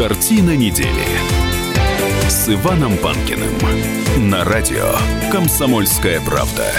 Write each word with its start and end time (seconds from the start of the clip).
Картина 0.00 0.56
недели 0.56 1.04
с 2.26 2.48
Иваном 2.48 2.96
Панкиным 2.96 3.52
на 4.30 4.44
радио 4.44 4.94
«Комсомольская 5.30 6.22
правда». 6.22 6.72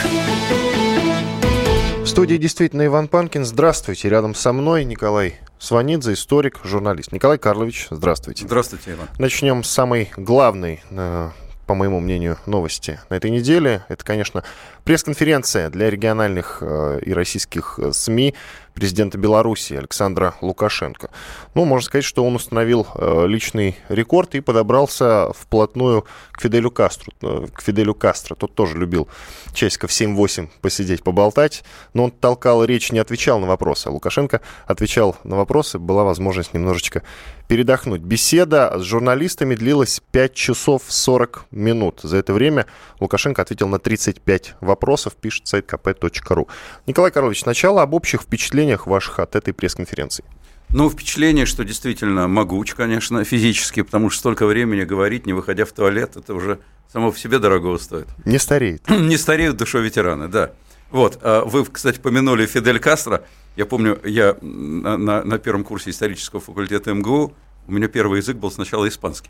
В 2.03 2.07
студии 2.07 2.37
действительно 2.37 2.83
Иван 2.87 3.07
Панкин. 3.07 3.45
Здравствуйте. 3.45 4.09
Рядом 4.09 4.33
со 4.33 4.53
мной 4.53 4.85
Николай 4.85 5.35
Сванидзе, 5.59 6.13
историк, 6.13 6.61
журналист. 6.63 7.11
Николай 7.11 7.37
Карлович, 7.37 7.89
здравствуйте. 7.91 8.45
Здравствуйте, 8.47 8.93
Иван. 8.93 9.07
Начнем 9.19 9.63
с 9.63 9.69
самой 9.69 10.11
главной 10.17 10.81
э, 10.89 11.29
по 11.71 11.75
моему 11.75 12.01
мнению, 12.01 12.37
новости 12.47 12.99
на 13.09 13.15
этой 13.15 13.31
неделе. 13.31 13.85
Это, 13.87 14.03
конечно, 14.03 14.43
пресс-конференция 14.83 15.69
для 15.69 15.89
региональных 15.89 16.59
э, 16.61 16.99
и 17.03 17.13
российских 17.13 17.79
э, 17.79 17.91
СМИ 17.91 18.33
президента 18.73 19.17
Беларуси 19.17 19.73
Александра 19.73 20.35
Лукашенко. 20.41 21.09
Ну, 21.55 21.65
можно 21.65 21.85
сказать, 21.85 22.05
что 22.05 22.25
он 22.25 22.35
установил 22.35 22.87
э, 22.95 23.27
личный 23.27 23.77
рекорд 23.89 24.35
и 24.35 24.41
подобрался 24.41 25.31
вплотную 25.33 26.05
к 26.31 26.41
Фиделю 26.41 26.71
Кастру. 26.71 27.13
Э, 27.21 27.47
к 27.53 27.61
Фиделю 27.61 27.93
Кастро. 27.93 28.35
Тот 28.35 28.55
тоже 28.55 28.77
любил 28.77 29.07
часиков 29.53 29.91
7-8 29.91 30.49
посидеть, 30.61 31.03
поболтать, 31.03 31.63
но 31.93 32.05
он 32.05 32.11
толкал 32.11 32.63
речь, 32.63 32.91
не 32.91 32.99
отвечал 32.99 33.39
на 33.39 33.47
вопросы. 33.47 33.87
А 33.87 33.91
Лукашенко 33.91 34.41
отвечал 34.65 35.17
на 35.23 35.35
вопросы, 35.35 35.77
была 35.77 36.03
возможность 36.03 36.53
немножечко 36.53 37.03
передохнуть. 37.47 38.01
Беседа 38.01 38.79
с 38.79 38.83
журналистами 38.83 39.55
длилась 39.55 40.01
5 40.11 40.33
часов 40.33 40.83
40 40.87 41.45
минут. 41.51 41.99
За 42.01 42.15
это 42.17 42.31
время 42.31 42.65
Лукашенко 43.01 43.41
ответил 43.41 43.67
на 43.67 43.77
35 43.77 44.55
вопросов, 44.61 44.80
пишет 45.15 45.47
сайт 45.47 45.71
kp.ru. 45.71 46.47
Николай 46.87 47.11
Карлович, 47.11 47.41
сначала 47.41 47.81
об 47.81 47.93
общих 47.93 48.21
впечатлениях 48.21 48.87
ваших 48.87 49.19
от 49.19 49.35
этой 49.35 49.53
пресс-конференции. 49.53 50.25
Ну, 50.69 50.89
впечатление, 50.89 51.45
что 51.45 51.65
действительно 51.65 52.27
могуч, 52.27 52.73
конечно, 52.75 53.23
физически, 53.25 53.81
потому 53.81 54.09
что 54.09 54.19
столько 54.19 54.45
времени 54.45 54.83
говорить, 54.83 55.25
не 55.25 55.33
выходя 55.33 55.65
в 55.65 55.71
туалет, 55.73 56.15
это 56.15 56.33
уже 56.33 56.59
само 56.91 57.11
по 57.11 57.17
себе 57.17 57.39
дорого 57.39 57.77
стоит. 57.77 58.07
Не 58.25 58.39
стареет. 58.39 58.89
не 58.89 59.17
стареют 59.17 59.57
душой 59.57 59.83
ветераны, 59.83 60.27
да. 60.29 60.51
Вот, 60.89 61.19
а 61.21 61.43
вы, 61.43 61.65
кстати, 61.65 61.99
помянули 61.99 62.45
Фидель 62.45 62.79
Кастро. 62.79 63.23
Я 63.57 63.65
помню, 63.65 63.99
я 64.05 64.37
на, 64.41 65.23
на 65.23 65.39
первом 65.39 65.63
курсе 65.63 65.89
исторического 65.89 66.39
факультета 66.39 66.93
МГУ, 66.93 67.33
у 67.67 67.71
меня 67.71 67.87
первый 67.87 68.19
язык 68.19 68.37
был 68.37 68.51
сначала 68.51 68.87
испанский. 68.87 69.29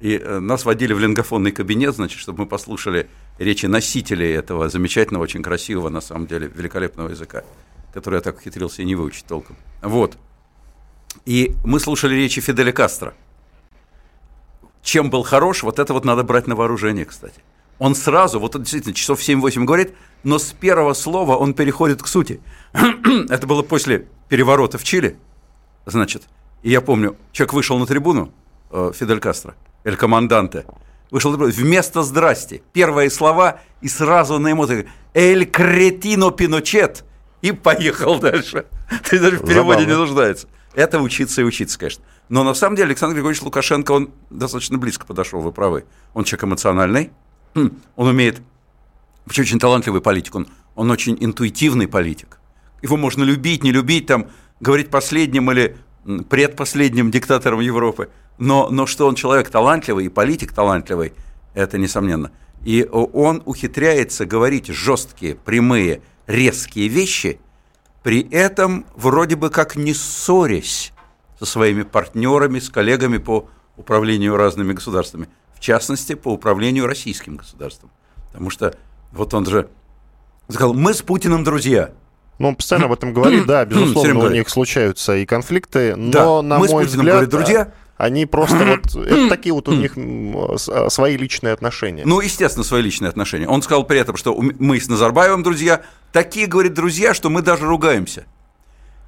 И 0.00 0.16
э, 0.16 0.38
нас 0.38 0.64
водили 0.64 0.92
в 0.92 1.00
лингофонный 1.00 1.50
кабинет, 1.50 1.94
значит, 1.96 2.20
чтобы 2.20 2.40
мы 2.40 2.46
послушали 2.46 3.08
речи 3.38 3.66
носителей 3.66 4.32
этого 4.32 4.68
замечательного, 4.68 5.24
очень 5.24 5.42
красивого, 5.42 5.88
на 5.88 6.00
самом 6.00 6.26
деле, 6.26 6.50
великолепного 6.54 7.08
языка, 7.08 7.42
который 7.92 8.16
я 8.16 8.20
так 8.20 8.36
ухитрился 8.36 8.82
и 8.82 8.84
не 8.84 8.94
выучить 8.94 9.26
толком. 9.26 9.56
Вот. 9.82 10.16
И 11.24 11.54
мы 11.64 11.80
слушали 11.80 12.14
речи 12.14 12.40
Фиделя 12.40 12.72
Кастро. 12.72 13.14
Чем 14.82 15.10
был 15.10 15.24
хорош, 15.24 15.64
вот 15.64 15.80
это 15.80 15.92
вот 15.92 16.04
надо 16.04 16.22
брать 16.22 16.46
на 16.46 16.54
вооружение, 16.54 17.04
кстати. 17.04 17.42
Он 17.80 17.94
сразу, 17.94 18.38
вот 18.38 18.54
он 18.54 18.62
действительно 18.62 18.94
часов 18.94 19.20
7-8 19.20 19.64
говорит, 19.64 19.94
но 20.22 20.38
с 20.38 20.52
первого 20.52 20.94
слова 20.94 21.36
он 21.36 21.54
переходит 21.54 22.02
к 22.02 22.06
сути. 22.06 22.40
это 22.72 23.46
было 23.46 23.62
после 23.62 24.06
переворота 24.28 24.78
в 24.78 24.84
Чили, 24.84 25.16
значит. 25.86 26.28
И 26.62 26.70
я 26.70 26.80
помню, 26.80 27.16
человек 27.32 27.52
вышел 27.52 27.78
на 27.78 27.86
трибуну, 27.86 28.32
э, 28.70 28.92
Фидель 28.94 29.20
Кастро– 29.20 29.56
Эль 29.84 29.96
Команданте, 29.96 30.66
вышел 31.10 31.36
вместо 31.36 32.02
«здрасте». 32.02 32.62
Первые 32.72 33.10
слова 33.10 33.60
и 33.80 33.88
сразу 33.88 34.38
на 34.38 34.52
эмоции 34.52 34.88
«Эль 35.14 35.46
Кретино 35.46 36.30
Пиночет» 36.30 37.04
и 37.42 37.52
поехал 37.52 38.18
дальше. 38.18 38.66
Ты 39.08 39.18
даже 39.18 39.38
в 39.38 39.46
переводе 39.46 39.80
Забавно. 39.80 39.86
не 39.86 39.96
нуждается. 39.96 40.48
Это 40.74 41.00
учиться 41.00 41.40
и 41.40 41.44
учиться, 41.44 41.78
конечно. 41.78 42.04
Но 42.28 42.44
на 42.44 42.54
самом 42.54 42.76
деле 42.76 42.88
Александр 42.88 43.14
Григорьевич 43.14 43.42
Лукашенко, 43.42 43.92
он 43.92 44.10
достаточно 44.30 44.76
близко 44.78 45.06
подошел, 45.06 45.40
вы 45.40 45.52
правы. 45.52 45.84
Он 46.14 46.24
человек 46.24 46.44
эмоциональный, 46.44 47.10
хм, 47.54 47.70
он 47.96 48.08
умеет, 48.08 48.42
вообще 49.24 49.42
очень 49.42 49.58
талантливый 49.58 50.00
политик, 50.00 50.34
он, 50.34 50.48
он 50.74 50.90
очень 50.90 51.16
интуитивный 51.18 51.88
политик. 51.88 52.38
Его 52.82 52.96
можно 52.96 53.22
любить, 53.24 53.64
не 53.64 53.72
любить, 53.72 54.06
там, 54.06 54.26
говорить 54.60 54.90
последним 54.90 55.50
или 55.50 55.76
предпоследним 56.28 57.10
диктатором 57.10 57.60
Европы. 57.60 58.10
Но, 58.38 58.68
но 58.70 58.86
что 58.86 59.06
он 59.06 59.14
человек 59.14 59.50
талантливый 59.50 60.06
и 60.06 60.08
политик 60.08 60.52
талантливый, 60.52 61.12
это 61.54 61.78
несомненно. 61.78 62.30
И 62.64 62.88
он 62.90 63.42
ухитряется 63.44 64.26
говорить 64.26 64.68
жесткие, 64.68 65.34
прямые, 65.34 66.02
резкие 66.26 66.88
вещи, 66.88 67.40
при 68.02 68.28
этом 68.30 68.86
вроде 68.94 69.36
бы 69.36 69.50
как 69.50 69.76
не 69.76 69.94
ссорясь 69.94 70.92
со 71.38 71.46
своими 71.46 71.82
партнерами, 71.82 72.58
с 72.58 72.68
коллегами 72.68 73.18
по 73.18 73.48
управлению 73.76 74.36
разными 74.36 74.72
государствами, 74.72 75.28
в 75.54 75.60
частности, 75.60 76.14
по 76.14 76.32
управлению 76.32 76.86
российским 76.86 77.36
государством. 77.36 77.90
Потому 78.28 78.50
что 78.50 78.76
вот 79.12 79.34
он 79.34 79.46
же 79.46 79.68
сказал, 80.48 80.74
мы 80.74 80.94
с 80.94 81.02
Путиным 81.02 81.44
друзья– 81.44 81.90
ну, 82.38 82.48
он 82.48 82.56
постоянно 82.56 82.86
об 82.86 82.92
этом 82.92 83.12
говорит, 83.12 83.46
да, 83.46 83.64
безусловно, 83.64 84.26
у 84.26 84.30
них 84.30 84.48
случаются 84.48 85.16
и 85.16 85.26
конфликты, 85.26 85.96
но, 85.96 86.40
да. 86.40 86.42
на 86.42 86.58
мы 86.58 86.68
мой 86.68 86.84
взгляд, 86.84 87.06
говорит, 87.06 87.30
друзья, 87.30 87.72
они 87.98 88.26
просто 88.26 88.64
вот... 88.64 88.94
Это 89.06 89.28
такие 89.28 89.52
вот 89.52 89.68
у 89.68 89.74
них 89.74 89.94
а, 89.96 90.88
свои 90.88 91.16
личные 91.16 91.52
отношения. 91.52 92.04
Ну, 92.06 92.20
естественно, 92.20 92.64
свои 92.64 92.80
личные 92.80 93.10
отношения. 93.10 93.46
Он 93.46 93.60
сказал 93.60 93.84
при 93.84 93.98
этом, 93.98 94.16
что 94.16 94.34
мы 94.40 94.80
с 94.80 94.88
Назарбаевым 94.88 95.42
друзья. 95.42 95.82
Такие, 96.12 96.46
говорит, 96.46 96.74
друзья, 96.74 97.12
что 97.12 97.28
мы 97.28 97.42
даже 97.42 97.66
ругаемся. 97.66 98.24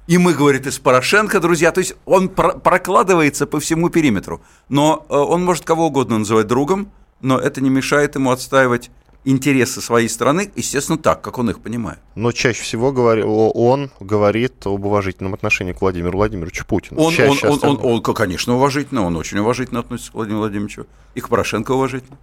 И 0.07 0.17
мы, 0.17 0.33
говорит, 0.33 0.67
и 0.67 0.71
с 0.71 0.77
Порошенко 0.77 1.39
друзья. 1.39 1.71
То 1.71 1.79
есть 1.79 1.95
он 2.05 2.27
прокладывается 2.27 3.47
по 3.47 3.61
всему 3.61 3.89
периметру. 3.89 4.41
Но 4.67 5.05
э, 5.09 5.15
он 5.15 5.43
может 5.45 5.63
кого 5.63 5.87
угодно 5.87 6.19
называть 6.19 6.47
другом, 6.47 6.91
но 7.21 7.39
это 7.39 7.61
не 7.61 7.69
мешает 7.69 8.15
ему 8.15 8.31
отстаивать 8.31 8.91
интересы 9.23 9.81
своей 9.81 10.09
страны, 10.09 10.51
естественно, 10.55 10.97
так, 10.97 11.21
как 11.21 11.37
он 11.37 11.49
их 11.49 11.59
понимает. 11.61 11.99
Но 12.15 12.31
чаще 12.31 12.61
всего 12.63 12.89
он 12.89 13.91
говорит 13.99 14.65
об 14.65 14.85
уважительном 14.85 15.33
отношении 15.33 15.73
к 15.73 15.81
Владимиру 15.81 16.17
Владимировичу 16.17 16.65
Путину. 16.65 17.01
Он, 17.01 17.13
он, 17.19 17.37
он, 17.43 17.59
он, 17.63 17.79
он, 17.81 18.01
конечно, 18.01 18.55
уважительно, 18.55 19.05
он 19.05 19.15
очень 19.15 19.37
уважительно 19.37 19.81
относится 19.81 20.11
к 20.11 20.15
Владимиру 20.15 20.39
Владимировичу. 20.39 20.87
И 21.13 21.21
к 21.21 21.29
Порошенко 21.29 21.71
уважительно. 21.71 22.17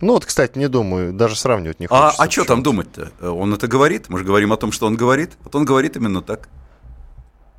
Ну 0.00 0.12
вот, 0.12 0.24
кстати, 0.24 0.56
не 0.58 0.68
думаю, 0.68 1.12
даже 1.12 1.34
сравнивать 1.34 1.80
не 1.80 1.86
а, 1.86 1.88
хочется. 1.88 2.22
А, 2.22 2.26
а 2.26 2.30
что 2.30 2.44
там 2.44 2.62
думать-то? 2.62 3.10
Он 3.20 3.52
это 3.52 3.66
говорит, 3.66 4.08
мы 4.08 4.18
же 4.18 4.24
говорим 4.24 4.52
о 4.52 4.56
том, 4.56 4.70
что 4.70 4.86
он 4.86 4.96
говорит. 4.96 5.32
Вот 5.42 5.54
он 5.56 5.64
говорит 5.64 5.96
именно 5.96 6.22
так. 6.22 6.48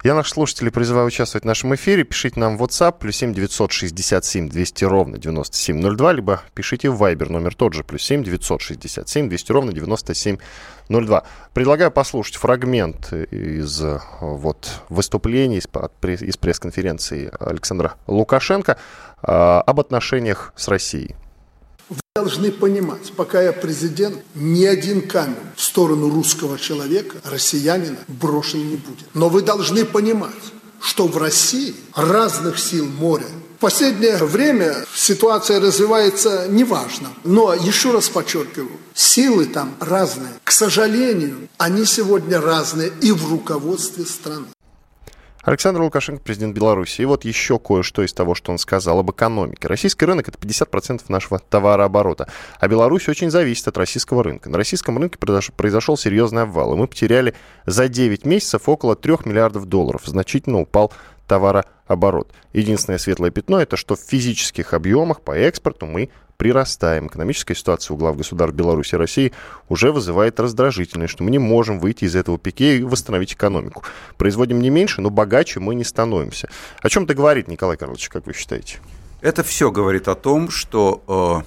Я 0.01 0.15
наших 0.15 0.35
слушателей 0.35 0.71
призываю 0.71 1.07
участвовать 1.07 1.43
в 1.43 1.47
нашем 1.47 1.75
эфире. 1.75 2.05
Пишите 2.05 2.39
нам 2.39 2.57
в 2.57 2.63
WhatsApp, 2.63 2.99
плюс 2.99 3.17
7 3.17 3.33
967 3.33 4.47
200 4.47 4.85
ровно 4.85 5.17
9702, 5.17 6.13
либо 6.13 6.41
пишите 6.53 6.89
в 6.89 7.03
Viber, 7.03 7.29
номер 7.29 7.53
тот 7.53 7.73
же, 7.73 7.83
плюс 7.83 8.03
7 8.03 8.23
967 8.23 9.27
200 9.27 9.51
ровно 9.51 9.73
9702. 9.73 11.23
Предлагаю 11.53 11.91
послушать 11.91 12.37
фрагмент 12.37 13.11
из 13.11 13.83
вот, 14.21 14.83
выступлений, 14.87 15.57
из, 15.57 15.67
из 16.21 16.37
пресс-конференции 16.37 17.29
Александра 17.37 17.95
Лукашенко 18.07 18.77
э, 19.21 19.25
об 19.25 19.79
отношениях 19.81 20.53
с 20.55 20.69
Россией. 20.69 21.17
Должны 22.19 22.51
понимать, 22.51 23.13
пока 23.15 23.41
я 23.41 23.53
президент, 23.53 24.17
ни 24.35 24.65
один 24.65 25.07
камень 25.07 25.37
в 25.55 25.63
сторону 25.63 26.09
русского 26.09 26.59
человека, 26.59 27.15
россиянина, 27.23 27.99
брошен 28.09 28.59
не 28.59 28.75
будет. 28.75 29.07
Но 29.13 29.29
вы 29.29 29.41
должны 29.41 29.85
понимать, 29.85 30.43
что 30.81 31.07
в 31.07 31.15
России 31.17 31.73
разных 31.95 32.59
сил 32.59 32.85
моря. 32.87 33.27
В 33.55 33.61
последнее 33.61 34.17
время 34.17 34.75
ситуация 34.93 35.61
развивается 35.61 36.47
неважно. 36.49 37.07
Но 37.23 37.53
еще 37.53 37.93
раз 37.93 38.09
подчеркиваю, 38.09 38.77
силы 38.93 39.45
там 39.45 39.75
разные. 39.79 40.33
К 40.43 40.51
сожалению, 40.51 41.47
они 41.57 41.85
сегодня 41.85 42.41
разные 42.41 42.91
и 43.01 43.13
в 43.13 43.29
руководстве 43.31 44.03
страны. 44.03 44.47
Александр 45.49 45.81
Лукашенко, 45.81 46.21
президент 46.21 46.55
Беларуси. 46.55 47.01
И 47.01 47.05
вот 47.05 47.25
еще 47.25 47.57
кое-что 47.57 48.03
из 48.03 48.13
того, 48.13 48.35
что 48.35 48.51
он 48.51 48.59
сказал 48.59 48.99
об 48.99 49.09
экономике. 49.09 49.67
Российский 49.67 50.05
рынок– 50.05 50.27
это 50.29 50.37
50% 50.37 51.01
нашего 51.07 51.39
товарооборота. 51.39 52.27
А 52.59 52.67
Беларусь 52.67 53.09
очень 53.09 53.31
зависит 53.31 53.67
от 53.67 53.75
российского 53.79 54.23
рынка. 54.23 54.47
На 54.51 54.59
российском 54.59 54.99
рынке 54.99 55.17
произошел 55.17 55.97
серьезный 55.97 56.43
обвал. 56.43 56.75
И 56.75 56.77
мы 56.77 56.85
потеряли 56.85 57.33
за 57.65 57.87
9 57.87 58.27
месяцев 58.27 58.69
около 58.69 58.95
3 58.95 59.25
миллиардов 59.25 59.65
долларов. 59.65 60.03
Значительно 60.05 60.59
упал 60.59 60.93
товарооборот. 61.25 62.31
Единственное 62.53 62.99
светлое 62.99 63.31
пятно– 63.31 63.57
это 63.59 63.75
что 63.75 63.95
в 63.95 64.01
физических 64.01 64.75
объемах 64.75 65.21
по 65.21 65.31
экспорту 65.31 65.87
мы 65.87 66.11
прирастаем. 66.39 67.07
Экономическая 67.07 67.53
ситуация 67.53 67.93
у 67.93 67.97
глав 67.97 68.15
государств 68.15 68.55
Беларуси 68.55 68.95
и 68.95 68.97
России 68.97 69.33
уже 69.67 69.91
вызывает 69.91 70.39
раздражительность, 70.39 71.11
что 71.11 71.23
мы 71.23 71.31
не 71.31 71.37
можем 71.37 71.79
выйти 71.79 72.05
из 72.05 72.15
этого 72.15 72.39
пике 72.39 72.77
и 72.77 72.83
восстановить 72.83 73.33
экономику. 73.33 73.83
Производим 74.17 74.61
не 74.61 74.69
меньше, 74.69 75.01
но 75.01 75.09
богаче 75.09 75.59
мы 75.59 75.75
не 75.75 75.83
становимся. 75.83 76.49
О 76.81 76.87
чем 76.87 77.03
это 77.03 77.13
говорит, 77.13 77.49
Николай 77.49 77.75
Карлович, 77.75 78.07
как 78.07 78.25
вы 78.25 78.33
считаете? 78.33 78.79
Это 79.19 79.43
все 79.43 79.69
говорит 79.69 80.07
о 80.07 80.15
том, 80.15 80.49
что 80.49 81.43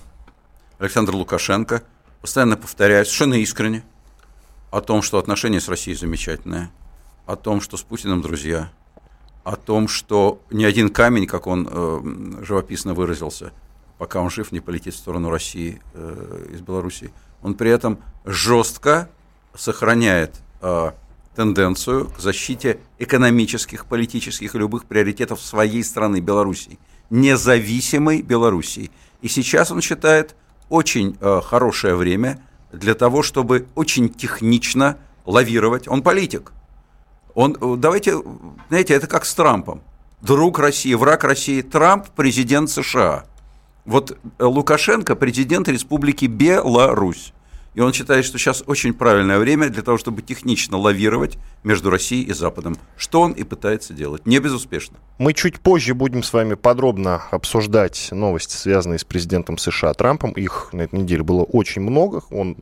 э, 0.78 0.82
Александр 0.82 1.14
Лукашенко 1.14 1.82
постоянно 2.20 2.58
повторяет 2.58 3.06
совершенно 3.06 3.34
искренне 3.40 3.84
о 4.70 4.82
том, 4.82 5.00
что 5.00 5.16
отношения 5.18 5.60
с 5.60 5.70
Россией 5.70 5.96
замечательные, 5.96 6.70
о 7.24 7.36
том, 7.36 7.62
что 7.62 7.78
с 7.78 7.82
Путиным 7.82 8.20
друзья, 8.20 8.70
о 9.42 9.56
том, 9.56 9.88
что 9.88 10.42
ни 10.50 10.64
один 10.64 10.90
камень, 10.90 11.26
как 11.26 11.46
он 11.46 11.66
э, 11.70 12.44
живописно 12.44 12.92
выразился, 12.92 13.52
пока 14.02 14.20
он 14.20 14.30
жив, 14.30 14.50
не 14.50 14.58
полетит 14.58 14.94
в 14.94 14.96
сторону 14.96 15.30
России 15.30 15.80
э, 15.94 16.46
из 16.52 16.60
Белоруссии. 16.60 17.12
Он 17.40 17.54
при 17.54 17.70
этом 17.70 18.00
жестко 18.24 19.08
сохраняет 19.54 20.40
э, 20.60 20.90
тенденцию 21.36 22.08
к 22.08 22.18
защите 22.18 22.80
экономических, 22.98 23.86
политических 23.86 24.56
и 24.56 24.58
любых 24.58 24.86
приоритетов 24.86 25.40
своей 25.40 25.84
страны, 25.84 26.18
Белоруссии, 26.18 26.80
независимой 27.10 28.22
Белоруссии. 28.22 28.90
И 29.20 29.28
сейчас 29.28 29.70
он 29.70 29.80
считает 29.80 30.34
очень 30.68 31.16
э, 31.20 31.40
хорошее 31.40 31.94
время 31.94 32.42
для 32.72 32.94
того, 32.94 33.22
чтобы 33.22 33.68
очень 33.76 34.08
технично 34.08 34.98
лавировать. 35.26 35.86
Он 35.86 36.02
политик. 36.02 36.50
Он, 37.34 37.56
э, 37.60 37.76
давайте, 37.78 38.20
знаете, 38.68 38.94
это 38.94 39.06
как 39.06 39.24
с 39.24 39.32
Трампом. 39.32 39.80
Друг 40.22 40.58
России, 40.58 40.94
враг 40.94 41.22
России. 41.22 41.62
Трамп– 41.62 42.08
президент 42.16 42.68
США. 42.68 43.26
Вот 43.84 44.16
э, 44.38 44.44
Лукашенко– 44.44 45.16
президент 45.16 45.68
Республики 45.68 46.26
Беларусь. 46.26 47.32
И 47.74 47.80
он 47.80 47.92
считает, 47.92 48.24
что 48.24 48.38
сейчас 48.38 48.62
очень 48.66 48.92
правильное 48.92 49.38
время 49.38 49.68
для 49.70 49.82
того, 49.82 49.96
чтобы 49.96 50.22
технично 50.22 50.76
лавировать 50.76 51.38
между 51.64 51.90
Россией 51.90 52.24
и 52.24 52.32
Западом, 52.32 52.76
что 52.96 53.22
он 53.22 53.32
и 53.32 53.44
пытается 53.44 53.94
делать, 53.94 54.26
не 54.26 54.38
безуспешно. 54.40 54.98
Мы 55.18 55.32
чуть 55.32 55.60
позже 55.60 55.94
будем 55.94 56.22
с 56.22 56.32
вами 56.32 56.54
подробно 56.54 57.22
обсуждать 57.30 58.08
новости, 58.10 58.56
связанные 58.56 58.98
с 58.98 59.04
президентом 59.04 59.56
США 59.58 59.94
Трампом. 59.94 60.32
Их 60.32 60.70
на 60.72 60.82
этой 60.82 60.98
неделе 60.98 61.22
было 61.22 61.44
очень 61.44 61.82
много. 61.82 62.22
Он 62.30 62.56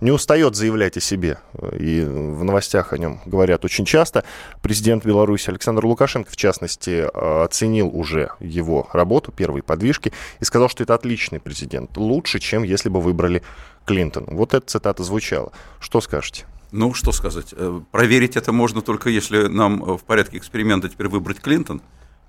не 0.00 0.10
устает 0.10 0.54
заявлять 0.54 0.96
о 0.96 1.00
себе, 1.00 1.38
и 1.78 2.02
в 2.02 2.44
новостях 2.44 2.92
о 2.92 2.98
нем 2.98 3.20
говорят 3.26 3.64
очень 3.64 3.84
часто. 3.84 4.24
Президент 4.62 5.04
Беларуси 5.04 5.50
Александр 5.50 5.84
Лукашенко, 5.84 6.30
в 6.30 6.36
частности, 6.36 7.04
оценил 7.44 7.88
уже 7.88 8.30
его 8.40 8.88
работу, 8.92 9.32
первые 9.32 9.62
подвижки, 9.62 10.12
и 10.40 10.44
сказал, 10.44 10.68
что 10.68 10.82
это 10.82 10.94
отличный 10.94 11.40
президент, 11.40 11.96
лучше, 11.96 12.38
чем 12.38 12.62
если 12.62 12.88
бы 12.88 13.00
выбрали 13.00 13.42
Клинтон. 13.84 14.26
Вот 14.28 14.54
эта 14.54 14.66
цитата 14.66 15.02
звучала. 15.02 15.52
Что 15.80 16.00
скажете? 16.00 16.46
Ну, 16.72 16.92
что 16.92 17.12
сказать. 17.12 17.52
Э, 17.52 17.80
проверить 17.92 18.36
это 18.36 18.52
можно 18.52 18.82
только 18.82 19.08
если 19.08 19.46
нам 19.46 19.96
в 19.96 20.02
порядке 20.02 20.38
эксперимента 20.38 20.88
теперь 20.88 21.08
выбрать 21.08 21.40
Клинтон 21.40 21.82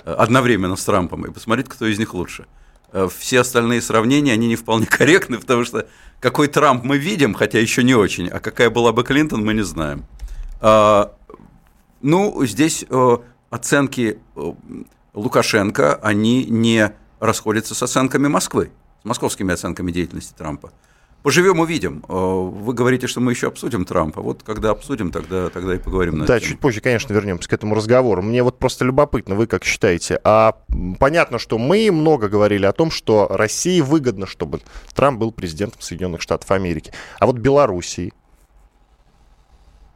э, 0.04 0.12
одновременно 0.14 0.76
с 0.76 0.86
Трампом 0.86 1.26
и 1.26 1.32
посмотреть, 1.32 1.68
кто 1.68 1.88
из 1.88 1.98
них 1.98 2.14
лучше. 2.14 2.46
Э, 2.92 3.08
все 3.12 3.40
остальные 3.40 3.82
сравнения, 3.82 4.34
они 4.34 4.48
не 4.48 4.56
вполне 4.56 4.86
корректны, 4.90 5.40
потому 5.40 5.66
что 5.66 5.88
какой 6.20 6.48
Трамп 6.48 6.84
мы 6.84 7.00
видим, 7.00 7.34
хотя 7.34 7.60
еще 7.60 7.84
не 7.84 7.96
очень, 7.96 8.28
а 8.28 8.40
какая 8.40 8.70
была 8.70 8.92
бы 8.92 9.04
Клинтон, 9.04 9.44
мы 9.44 9.56
не 9.56 9.64
знаем. 9.64 10.06
А, 10.62 11.16
ну, 12.02 12.46
здесь 12.46 12.86
оценки 13.50 14.20
Лукашенко, 15.14 15.96
они 15.96 16.46
не 16.46 16.92
расходятся 17.20 17.74
с 17.74 17.82
оценками 17.82 18.28
Москвы, 18.28 18.72
с 19.02 19.06
московскими 19.06 19.54
оценками 19.54 19.92
деятельности 19.92 20.34
Трампа. 20.38 20.72
Поживем, 21.26 21.60
увидим. 21.60 22.06
Э, 22.08 22.14
вы 22.14 22.72
говорите, 22.76 23.08
что 23.08 23.20
мы 23.20 23.32
еще 23.32 23.48
обсудим 23.48 23.84
Трампа. 23.84 24.22
Вот 24.22 24.44
когда 24.44 24.70
обсудим, 24.70 25.10
тогда, 25.10 25.50
тогда 25.50 25.74
и 25.74 25.80
поговорим 25.80 26.20
на 26.20 26.26
Да, 26.28 26.40
чуть 26.40 26.60
позже, 26.60 26.82
конечно, 26.82 27.14
вернемся 27.14 27.50
к 27.50 27.54
этому 27.54 27.74
разговору. 27.74 28.22
Мне 28.22 28.44
вот 28.44 28.60
просто 28.60 28.86
любопытно, 28.86 29.34
вы 29.34 29.48
как 29.48 29.64
считаете. 29.64 30.20
А 30.24 30.56
понятно, 31.00 31.40
что 31.40 31.58
мы 31.58 31.90
много 31.92 32.30
говорили 32.30 32.68
о 32.68 32.74
том, 32.74 32.92
что 32.92 33.28
России 33.28 33.82
выгодно, 33.82 34.28
чтобы 34.28 34.60
Трамп 34.94 35.18
был 35.20 35.32
президентом 35.32 35.82
Соединенных 35.82 36.22
Штатов 36.22 36.52
Америки. 36.52 36.94
А 37.20 37.26
вот 37.26 37.40
Белоруссии, 37.40 38.14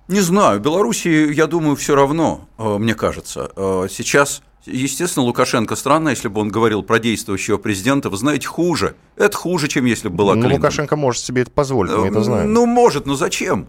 не 0.08 0.22
знаю, 0.22 0.60
Белоруссии, 0.60 1.32
я 1.32 1.46
думаю, 1.46 1.76
все 1.76 1.94
равно, 1.94 2.50
э, 2.58 2.78
мне 2.80 2.96
кажется. 2.96 3.52
Э, 3.56 3.88
сейчас 3.88 4.42
Естественно, 4.72 5.26
Лукашенко 5.26 5.76
странно, 5.76 6.10
если 6.10 6.28
бы 6.28 6.42
он 6.42 6.50
говорил 6.50 6.84
про 6.84 7.00
действующего 7.00 7.58
президента, 7.58 8.10
вы 8.10 8.18
знаете, 8.18 8.48
хуже. 8.48 8.96
Это 9.16 9.36
хуже, 9.36 9.68
чем 9.68 9.86
если 9.86 10.10
бы 10.10 10.16
была 10.16 10.36
Ну, 10.36 10.50
Лукашенко 10.50 10.96
может 10.96 11.24
себе 11.24 11.44
это 11.44 11.52
позволить, 11.52 11.92
мы 11.92 12.08
это 12.08 12.24
знаем. 12.24 12.54
Ну, 12.54 12.66
может, 12.66 13.06
но 13.06 13.16
зачем? 13.16 13.68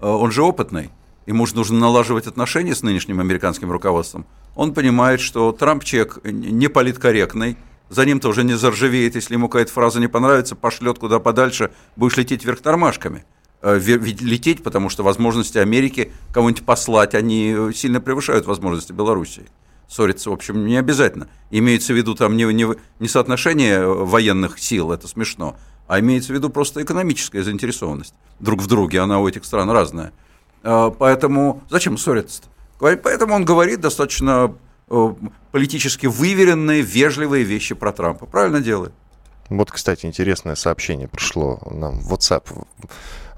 Э, 0.00 0.08
он 0.08 0.30
же 0.30 0.42
опытный. 0.42 0.90
Ему 1.26 1.46
же 1.46 1.54
нужно 1.54 1.78
налаживать 1.78 2.26
отношения 2.26 2.74
с 2.74 2.82
нынешним 2.82 3.20
американским 3.20 3.70
руководством. 3.70 4.26
Он 4.56 4.72
понимает, 4.72 5.20
что 5.20 5.52
Трамп 5.52 5.84
человек 5.84 6.20
не 6.24 6.68
политкорректный, 6.68 7.58
за 7.90 8.04
ним 8.04 8.20
тоже 8.20 8.44
не 8.44 8.54
заржавеет, 8.54 9.14
если 9.14 9.34
ему 9.34 9.48
какая-то 9.48 9.72
фраза 9.72 10.00
не 10.00 10.08
понравится, 10.08 10.56
пошлет 10.56 10.98
куда 10.98 11.18
подальше, 11.18 11.70
будешь 11.96 12.16
лететь 12.16 12.44
вверх 12.44 12.60
тормашками. 12.60 13.24
Э, 13.60 13.78
лететь, 13.78 14.62
потому 14.62 14.88
что 14.88 15.02
возможности 15.02 15.58
Америки 15.58 16.12
кого-нибудь 16.32 16.64
послать, 16.64 17.14
они 17.14 17.54
сильно 17.74 18.00
превышают 18.00 18.46
возможности 18.46 18.92
Белоруссии 18.92 19.46
ссориться, 19.88 20.30
в 20.30 20.32
общем, 20.32 20.66
не 20.66 20.76
обязательно. 20.76 21.28
Имеется 21.50 21.92
в 21.92 21.96
виду 21.96 22.14
там 22.14 22.36
не, 22.36 22.44
не, 22.52 22.66
не 23.00 23.08
соотношение 23.08 23.86
военных 23.86 24.58
сил, 24.58 24.92
это 24.92 25.08
смешно, 25.08 25.56
а 25.86 25.98
имеется 26.00 26.32
в 26.32 26.36
виду 26.36 26.50
просто 26.50 26.82
экономическая 26.82 27.42
заинтересованность 27.42 28.14
друг 28.38 28.60
в 28.60 28.66
друге, 28.66 29.00
она 29.00 29.18
у 29.20 29.26
этих 29.26 29.44
стран 29.44 29.70
разная. 29.70 30.12
А, 30.62 30.90
поэтому 30.90 31.62
зачем 31.70 31.96
ссориться-то? 31.96 32.48
Поэтому 32.78 33.34
он 33.34 33.44
говорит 33.44 33.80
достаточно 33.80 34.54
э, 34.88 35.14
политически 35.50 36.06
выверенные, 36.06 36.82
вежливые 36.82 37.42
вещи 37.42 37.74
про 37.74 37.92
Трампа. 37.92 38.26
Правильно 38.26 38.60
делает. 38.60 38.92
Вот, 39.48 39.70
кстати, 39.72 40.06
интересное 40.06 40.54
сообщение 40.54 41.08
пришло 41.08 41.58
нам 41.70 41.98
в 41.98 42.12
WhatsApp. 42.12 42.44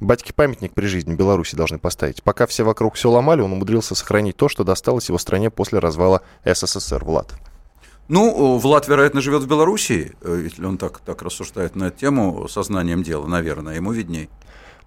Батьке 0.00 0.32
памятник 0.32 0.72
при 0.72 0.86
жизни 0.86 1.14
Беларуси 1.14 1.56
должны 1.56 1.78
поставить. 1.78 2.22
Пока 2.22 2.46
все 2.46 2.64
вокруг 2.64 2.94
все 2.94 3.10
ломали, 3.10 3.42
он 3.42 3.52
умудрился 3.52 3.94
сохранить 3.94 4.36
то, 4.36 4.48
что 4.48 4.64
досталось 4.64 5.08
его 5.08 5.18
стране 5.18 5.50
после 5.50 5.78
развала 5.78 6.22
СССР. 6.44 7.04
Влад. 7.04 7.34
Ну, 8.08 8.58
Влад, 8.58 8.88
вероятно, 8.88 9.20
живет 9.20 9.42
в 9.42 9.46
Белоруссии, 9.46 10.12
э, 10.22 10.40
если 10.42 10.64
он 10.64 10.78
так, 10.78 10.98
так 11.00 11.22
рассуждает 11.22 11.76
на 11.76 11.84
эту 11.84 11.98
тему 11.98 12.48
сознанием 12.48 13.02
дела, 13.04 13.26
наверное, 13.26 13.76
ему 13.76 13.92
видней. 13.92 14.28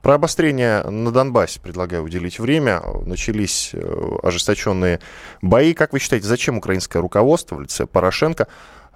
Про 0.01 0.15
обострение 0.15 0.83
на 0.83 1.11
Донбассе 1.11 1.61
предлагаю 1.61 2.03
уделить 2.03 2.37
время. 2.37 2.81
Начались 3.05 3.69
э, 3.73 4.17
ожесточенные 4.21 4.99
бои. 5.41 5.73
Как 5.73 5.93
вы 5.93 5.99
считаете, 5.99 6.27
зачем 6.27 6.57
украинское 6.57 7.01
руководство 7.01 7.55
в 7.55 7.61
лице 7.61 7.85
Порошенко 7.85 8.47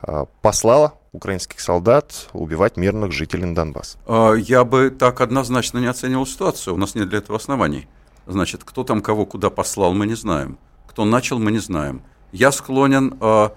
э, 0.01 0.25
послало 0.41 0.96
украинских 1.12 1.59
солдат 1.59 2.30
убивать 2.33 2.77
мирных 2.77 3.12
жителей 3.12 3.45
на 3.45 3.56
Донбасс? 3.56 3.98
А, 4.06 4.33
я 4.33 4.63
бы 4.63 4.89
так 4.89 5.21
однозначно 5.21 5.80
не 5.80 5.88
оценивал 5.88 6.25
ситуацию. 6.25 6.74
У 6.74 6.77
нас 6.77 6.95
нет 6.95 7.09
для 7.09 7.19
этого 7.19 7.38
оснований. 7.38 7.88
Значит, 8.25 8.63
кто 8.63 8.83
там 8.83 9.01
кого 9.01 9.25
куда 9.25 9.50
послал, 9.50 9.94
мы 9.94 10.06
не 10.06 10.15
знаем. 10.15 10.57
Кто 10.88 11.06
начал, 11.06 11.39
мы 11.39 11.51
не 11.51 11.59
знаем. 11.59 12.01
Я 12.31 12.51
склонен 12.51 13.18
э, 13.21 13.50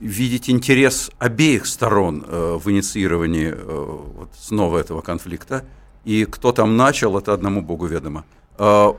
видеть 0.00 0.50
интерес 0.50 1.10
обеих 1.18 1.66
сторон 1.66 2.24
э, 2.26 2.58
в 2.60 2.70
инициировании 2.70 3.54
э, 3.54 3.98
вот 4.16 4.30
снова 4.38 4.78
этого 4.78 5.00
конфликта. 5.02 5.64
И 6.04 6.24
кто 6.24 6.52
там 6.52 6.76
начал, 6.76 7.18
это 7.18 7.32
одному 7.32 7.62
Богу 7.62 7.86
ведомо. 7.86 8.24
Э, 8.58 8.92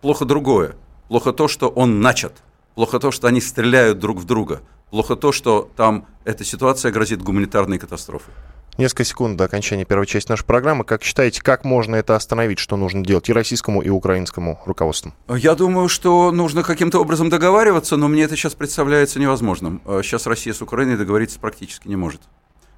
плохо 0.00 0.24
другое. 0.24 0.76
Плохо 1.08 1.32
то, 1.32 1.48
что 1.48 1.68
он 1.68 2.00
начат. 2.00 2.42
Плохо 2.74 2.98
то, 2.98 3.10
что 3.10 3.28
они 3.28 3.40
стреляют 3.40 3.98
друг 3.98 4.18
в 4.18 4.24
друга. 4.24 4.62
Плохо 4.94 5.16
то, 5.16 5.32
что 5.32 5.68
там 5.74 6.06
эта 6.24 6.44
ситуация 6.44 6.92
грозит 6.92 7.20
гуманитарной 7.20 7.80
катастрофой. 7.80 8.32
Несколько 8.78 9.02
секунд 9.02 9.36
до 9.36 9.42
окончания 9.42 9.84
первой 9.84 10.06
части 10.06 10.30
нашей 10.30 10.44
программы. 10.44 10.84
Как 10.84 11.02
считаете, 11.02 11.42
как 11.42 11.64
можно 11.64 11.96
это 11.96 12.14
остановить? 12.14 12.60
Что 12.60 12.76
нужно 12.76 13.04
делать 13.04 13.28
и 13.28 13.32
российскому, 13.32 13.82
и 13.82 13.88
украинскому 13.88 14.60
руководству? 14.66 15.12
Я 15.28 15.56
думаю, 15.56 15.88
что 15.88 16.30
нужно 16.30 16.62
каким-то 16.62 17.00
образом 17.00 17.28
договариваться, 17.28 17.96
но 17.96 18.06
мне 18.06 18.22
это 18.22 18.36
сейчас 18.36 18.54
представляется 18.54 19.18
невозможным. 19.18 19.82
Сейчас 20.04 20.28
Россия 20.28 20.54
с 20.54 20.62
Украиной 20.62 20.96
договориться 20.96 21.40
практически 21.40 21.88
не 21.88 21.96
может. 21.96 22.20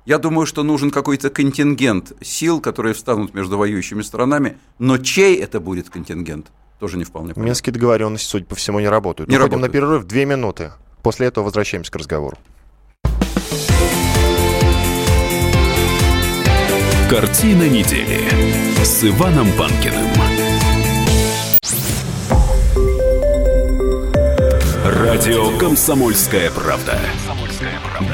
Я 0.06 0.16
думаю, 0.16 0.46
что 0.46 0.62
нужен 0.62 0.90
какой-то 0.90 1.28
контингент 1.28 2.14
сил, 2.22 2.62
которые 2.62 2.94
встанут 2.94 3.34
между 3.34 3.58
воюющими 3.58 4.00
сторонами, 4.00 4.56
но 4.78 4.96
чей 4.96 5.36
это 5.36 5.60
будет 5.60 5.90
контингент, 5.90 6.46
тоже 6.80 6.96
не 6.96 7.04
вполне 7.04 7.34
понятно. 7.34 7.46
Минские 7.46 7.74
договоренности, 7.74 8.26
судя 8.26 8.46
по 8.46 8.54
всему, 8.54 8.80
не 8.80 8.88
работают. 8.88 9.28
Не 9.28 9.36
Уходим 9.36 9.56
работают. 9.56 9.74
на 9.74 9.80
перерыв, 9.80 10.04
две 10.04 10.24
минуты. 10.24 10.72
После 11.06 11.28
этого 11.28 11.44
возвращаемся 11.44 11.92
к 11.92 11.94
разговору. 11.94 12.36
Картина 17.08 17.68
недели 17.68 18.28
с 18.82 19.04
Иваном 19.04 19.46
Панкиным. 19.52 20.10
Радио 24.84 25.56
«Комсомольская 25.58 26.50
правда». 26.50 26.98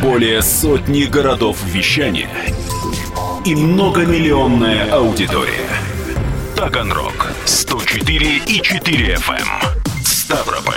Более 0.02 0.42
сотни 0.42 1.04
городов 1.04 1.64
вещания 1.64 2.28
и 3.46 3.54
многомиллионная 3.54 4.92
аудитория. 4.92 5.70
Таганрог 6.54 7.32
104 7.46 8.36
и 8.46 8.60
4 8.60 9.14
FM. 9.14 9.48
Ставрополь 10.04 10.71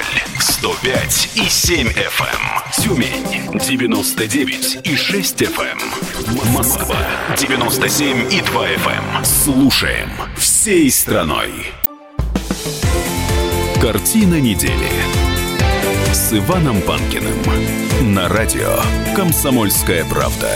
105 0.65 1.29
и 1.35 1.47
7 1.47 1.89
FM. 1.89 2.25
Эм. 2.25 2.83
Тюмень 2.83 3.59
99 3.59 4.79
и 4.83 4.95
6 4.95 5.41
FM. 5.43 5.77
Эм. 5.77 6.53
Москва 6.53 6.97
97 7.37 8.33
и 8.33 8.41
2 8.41 8.67
FM. 8.69 9.17
Эм. 9.17 9.25
Слушаем 9.25 10.09
всей 10.35 10.89
страной. 10.89 11.51
Картина 13.79 14.41
недели 14.41 14.89
с 16.11 16.33
Иваном 16.33 16.81
Панкиным 16.81 17.37
на 18.15 18.27
радио 18.27 18.79
«Комсомольская 19.15 20.03
правда». 20.05 20.49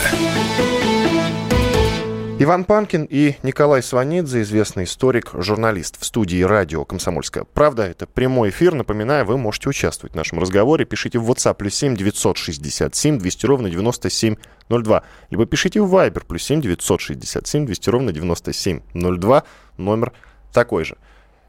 Иван 2.42 2.64
Панкин 2.64 3.04
и 3.04 3.34
Николай 3.42 3.82
Сванидзе, 3.82 4.40
известный 4.40 4.84
историк, 4.84 5.32
журналист 5.34 6.00
в 6.00 6.06
студии 6.06 6.40
радио 6.40 6.86
«Комсомольская 6.86 7.44
правда». 7.44 7.82
Это 7.82 8.06
прямой 8.06 8.48
эфир. 8.48 8.72
Напоминаю, 8.72 9.26
вы 9.26 9.36
можете 9.36 9.68
участвовать 9.68 10.14
в 10.14 10.16
нашем 10.16 10.38
разговоре. 10.38 10.86
Пишите 10.86 11.18
в 11.18 11.30
WhatsApp 11.30 11.56
плюс 11.56 11.74
7 11.74 11.96
967 11.96 13.18
200 13.18 13.44
ровно 13.44 13.68
9702. 13.68 15.02
Либо 15.28 15.44
пишите 15.44 15.82
в 15.82 15.94
Viber 15.94 16.24
плюс 16.26 16.42
7 16.44 16.62
967 16.62 17.66
200 17.66 17.90
ровно 17.90 18.10
9702. 18.10 19.42
Номер 19.76 20.14
такой 20.50 20.84
же. 20.86 20.96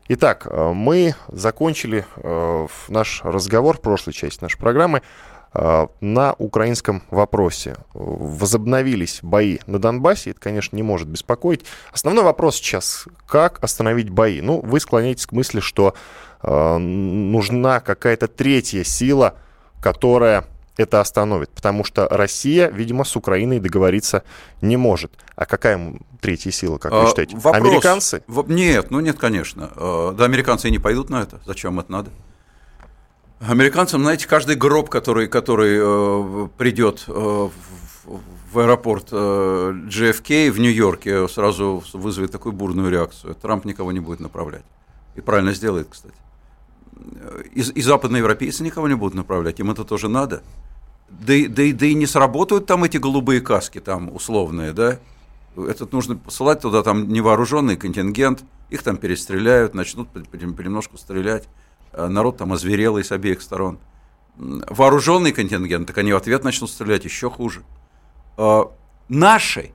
Итак, 0.09 0.45
э, 0.45 0.73
мы 0.73 1.15
закончили 1.29 2.03
э, 2.17 2.67
наш 2.89 3.21
разговор, 3.23 3.77
прошлой 3.77 4.11
части 4.11 4.43
нашей 4.43 4.57
программы, 4.57 5.03
на 5.53 6.33
украинском 6.37 7.03
вопросе. 7.09 7.75
Возобновились 7.93 9.19
бои 9.21 9.59
на 9.67 9.79
Донбассе, 9.79 10.31
это, 10.31 10.39
конечно, 10.39 10.75
не 10.75 10.83
может 10.83 11.07
беспокоить. 11.09 11.65
Основной 11.91 12.23
вопрос 12.23 12.55
сейчас, 12.55 13.05
как 13.27 13.61
остановить 13.61 14.09
бои? 14.09 14.39
Ну, 14.41 14.61
вы 14.61 14.79
склоняетесь 14.79 15.25
к 15.25 15.33
мысли, 15.33 15.59
что 15.59 15.93
нужна 16.43 17.81
какая-то 17.81 18.27
третья 18.27 18.83
сила, 18.83 19.35
которая 19.81 20.45
это 20.77 21.01
остановит, 21.01 21.49
потому 21.49 21.83
что 21.83 22.07
Россия, 22.09 22.69
видимо, 22.69 23.03
с 23.03 23.15
Украиной 23.15 23.59
договориться 23.59 24.23
не 24.61 24.77
может. 24.77 25.11
А 25.35 25.45
какая 25.45 25.99
третья 26.21 26.51
сила, 26.51 26.77
как 26.77 26.91
вы 26.91 27.03
а, 27.03 27.07
считаете? 27.07 27.35
Вопрос, 27.35 27.55
американцы? 27.55 28.23
Нет, 28.47 28.89
ну 28.89 28.99
нет, 28.99 29.17
конечно. 29.17 29.69
А, 29.75 30.13
да, 30.13 30.25
американцы 30.25 30.69
и 30.69 30.71
не 30.71 30.79
пойдут 30.79 31.09
на 31.09 31.23
это. 31.23 31.39
Зачем 31.45 31.79
это 31.79 31.91
надо? 31.91 32.11
Американцам, 33.47 34.01
знаете, 34.01 34.27
каждый 34.27 34.55
гроб, 34.55 34.89
который, 34.89 35.27
который 35.27 35.77
э, 35.79 36.47
придет 36.57 37.05
э, 37.07 37.11
в, 37.11 37.51
в 38.51 38.59
аэропорт 38.59 39.07
э, 39.11 39.15
JFK 39.15 40.51
в 40.51 40.59
Нью-Йорке, 40.59 41.27
сразу 41.27 41.83
вызовет 41.93 42.31
такую 42.31 42.53
бурную 42.53 42.91
реакцию. 42.91 43.35
Трамп 43.35 43.65
никого 43.65 43.91
не 43.91 43.99
будет 43.99 44.19
направлять. 44.19 44.63
И 45.15 45.21
правильно 45.21 45.53
сделает, 45.53 45.87
кстати. 45.89 46.15
И, 47.53 47.61
и 47.61 47.81
западные 47.81 48.19
европейцы 48.19 48.63
никого 48.63 48.87
не 48.87 48.95
будут 48.95 49.15
направлять, 49.15 49.59
им 49.59 49.71
это 49.71 49.83
тоже 49.83 50.07
надо 50.07 50.43
да, 51.19 51.33
да, 51.49 51.63
да 51.73 51.85
и 51.85 51.93
не 51.93 52.05
сработают 52.05 52.65
там 52.65 52.83
эти 52.83 52.97
голубые 52.97 53.41
каски 53.41 53.79
там 53.79 54.13
условные, 54.13 54.73
да? 54.73 54.99
Этот 55.57 55.91
нужно 55.91 56.15
посылать 56.15 56.61
туда 56.61 56.81
там 56.81 57.09
невооруженный 57.09 57.75
контингент, 57.75 58.43
их 58.69 58.83
там 58.83 58.95
перестреляют, 58.97 59.73
начнут 59.73 60.07
понемножку 60.09 60.97
стрелять, 60.97 61.47
народ 61.93 62.37
там 62.37 62.53
озверелый 62.53 63.03
с 63.03 63.11
обеих 63.11 63.41
сторон. 63.41 63.79
Вооруженный 64.37 65.31
контингент, 65.31 65.87
так 65.87 65.97
они 65.97 66.13
в 66.13 66.17
ответ 66.17 66.43
начнут 66.43 66.69
стрелять 66.69 67.05
еще 67.05 67.29
хуже. 67.29 67.63
А 68.37 68.71
наши 69.09 69.71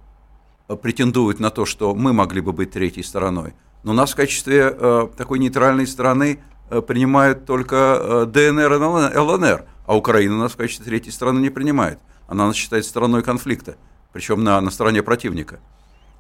претендуют 0.83 1.41
на 1.41 1.51
то, 1.51 1.65
что 1.67 1.95
мы 1.95 2.13
могли 2.13 2.41
бы 2.41 2.53
быть 2.53 2.73
третьей 2.73 3.03
стороной, 3.03 3.55
но 3.83 3.93
нас 3.93 4.13
в 4.13 4.17
качестве 4.17 5.09
такой 5.17 5.39
нейтральной 5.39 5.87
страны 5.87 6.41
принимают 6.69 7.45
только 7.45 8.27
ДНР 8.27 8.73
и 8.73 9.19
ЛНР– 9.19 9.65
а 9.87 9.97
Украина 9.97 10.37
нас 10.37 10.53
в 10.53 10.57
качестве 10.57 10.85
третьей 10.85 11.13
страны 11.13 11.39
не 11.39 11.51
принимает. 11.51 11.99
Она 12.27 12.47
нас 12.49 12.57
считает 12.57 12.85
стороной 12.85 13.23
конфликта, 13.23 13.77
причем 14.13 14.43
на, 14.43 14.61
на 14.61 14.71
стороне 14.71 15.03
противника. 15.03 15.61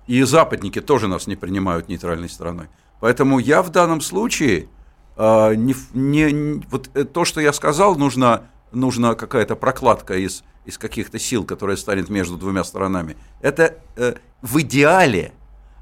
И 0.07 0.23
западники 0.23 0.81
тоже 0.81 1.09
нас 1.09 1.27
не 1.27 1.35
принимают 1.35 1.89
нейтральной 1.89 2.29
стороной. 2.29 2.69
Поэтому 3.01 3.41
я 3.41 3.63
в 3.63 3.71
данном 3.71 4.01
случае 4.01 4.69
э, 5.17 5.55
не, 5.55 5.75
не, 5.95 6.63
вот 6.71 6.91
э, 6.95 7.05
то, 7.05 7.25
что 7.25 7.41
я 7.41 7.53
сказал, 7.53 7.97
нужно, 7.97 8.45
нужна 8.73 9.15
какая-то 9.15 9.57
прокладка 9.57 10.17
из, 10.17 10.45
из 10.65 10.79
каких-то 10.79 11.19
сил, 11.19 11.45
которая 11.45 11.77
станет 11.77 12.09
между 12.09 12.37
двумя 12.37 12.65
сторонами. 12.65 13.17
Это 13.41 13.77
э, 13.97 14.15
в 14.43 14.61
идеале 14.61 15.33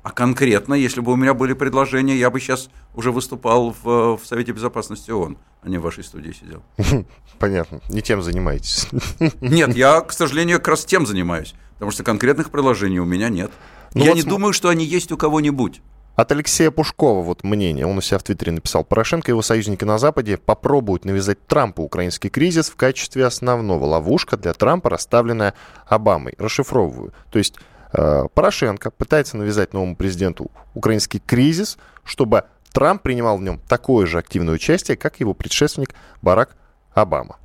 а 0.05 0.11
конкретно, 0.11 0.75
если 0.75 1.01
бы 1.01 1.13
у 1.13 1.17
меня 1.17 1.33
были 1.33 1.55
предложения, 1.55 2.15
я 2.15 2.29
бы 2.29 2.39
сейчас 2.39 2.69
уже 2.95 3.11
выступал 3.11 3.75
в, 3.83 4.19
в 4.19 4.21
Совете 4.27 4.53
Безопасности 4.53 5.11
ООН, 5.11 5.39
а 5.63 5.69
не 5.71 5.79
в 5.79 5.81
вашей 5.81 6.05
студии 6.05 6.31
сидел. 6.31 6.63
Понятно. 7.39 7.81
Не 7.89 8.03
тем 8.03 8.23
занимаетесь. 8.23 8.87
Нет, 9.41 9.75
я, 9.75 10.03
к 10.03 10.13
сожалению, 10.13 10.59
как 10.59 10.69
раз 10.69 10.85
тем 10.85 11.07
занимаюсь. 11.07 11.55
Потому 11.75 11.91
что 11.91 12.05
конкретных 12.05 12.51
предложений 12.51 12.99
у 13.01 13.07
меня 13.07 13.31
нет. 13.31 13.51
Ну 13.95 14.05
я 14.05 14.11
вот 14.11 14.17
не 14.17 14.21
см... 14.21 14.37
думаю, 14.37 14.53
что 14.53 14.69
они 14.69 14.85
есть 14.85 15.11
у 15.11 15.17
кого-нибудь. 15.17 15.81
От 16.17 16.31
Алексея 16.33 16.71
Пушкова 16.71 17.23
вот 17.23 17.43
мнение. 17.45 17.87
Он 17.87 17.99
у 17.99 18.01
себя 18.01 18.19
в 18.19 18.23
Твиттере 18.23 18.53
написал. 18.53 18.85
Порошенко 18.85 19.31
и 19.31 19.33
его 19.33 19.43
союзники 19.43 19.85
на 19.85 19.99
Западе 19.99 20.37
попробуют 20.37 21.05
навязать 21.05 21.45
Трампу 21.47 21.83
украинский 21.83 22.31
кризис 22.31 22.71
в 22.71 22.77
качестве 22.77 23.27
основного. 23.27 23.85
Ловушка 23.85 24.37
для 24.37 24.53
Трампа, 24.53 24.91
расставленная 24.91 25.55
Обамой. 25.87 26.35
Расшифровываю. 26.39 27.13
То 27.31 27.39
есть 27.39 27.57
Э, 27.95 28.27
Порошенко 28.35 28.91
пытается 28.91 29.37
навязать 29.37 29.73
новому 29.73 29.95
президенту 29.95 30.51
украинский 30.75 31.21
кризис, 31.25 31.79
чтобы 32.03 32.45
Трамп 32.73 33.03
принимал 33.03 33.39
в 33.39 33.43
нем 33.43 33.61
такое 33.69 34.07
же 34.07 34.19
активное 34.19 34.55
участие, 34.55 34.97
как 34.97 35.21
его 35.21 35.33
предшественник 35.33 35.95
Барак 36.21 36.57
Обама. 36.93 37.39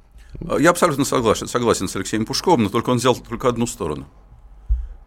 Я 0.59 0.71
абсолютно 0.71 1.05
согласен, 1.05 1.47
согласен 1.47 1.87
с 1.87 1.95
Алексеем 1.95 2.25
Пушковым, 2.25 2.63
но 2.63 2.69
только 2.69 2.89
он 2.89 2.97
взял 2.97 3.15
только 3.15 3.47
одну 3.47 3.67
сторону. 3.67 4.07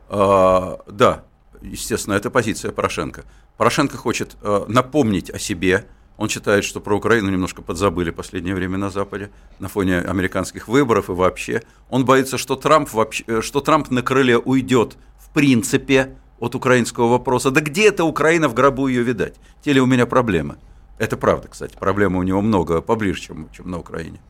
А, 0.08 0.80
да, 0.86 1.24
естественно, 1.62 2.14
это 2.14 2.30
позиция 2.30 2.72
Порошенко. 2.72 3.24
Порошенко 3.56 3.96
хочет 3.96 4.36
а, 4.42 4.64
напомнить 4.68 5.30
о 5.30 5.38
себе. 5.38 5.86
Он 6.16 6.28
считает, 6.28 6.64
что 6.64 6.80
про 6.80 6.96
Украину 6.96 7.30
немножко 7.30 7.62
подзабыли 7.62 8.10
в 8.10 8.14
последнее 8.14 8.54
время 8.54 8.78
на 8.78 8.90
Западе, 8.90 9.30
на 9.58 9.68
фоне 9.68 10.00
американских 10.00 10.68
выборов 10.68 11.08
и 11.08 11.12
вообще. 11.12 11.62
Он 11.88 12.04
боится, 12.04 12.38
что 12.38 12.54
Трамп, 12.56 12.92
вообще, 12.92 13.40
что 13.40 13.60
Трамп 13.60 13.90
на 13.90 14.02
крыле 14.02 14.38
уйдет 14.38 14.96
принципе 15.32 16.16
от 16.38 16.54
украинского 16.54 17.08
вопроса. 17.08 17.50
Да 17.50 17.60
где 17.60 17.88
эта 17.88 18.04
Украина 18.04 18.48
в 18.48 18.54
гробу 18.54 18.88
ее 18.88 19.02
видать? 19.02 19.34
Те 19.62 19.72
ли 19.72 19.80
у 19.80 19.86
меня 19.86 20.06
проблемы? 20.06 20.56
Это 20.98 21.16
правда, 21.16 21.48
кстати. 21.48 21.76
Проблемы 21.78 22.18
у 22.18 22.22
него 22.22 22.40
много, 22.42 22.80
поближе, 22.80 23.20
чем, 23.20 23.48
чем 23.52 23.70
на 23.70 23.78
Украине. 23.78 24.20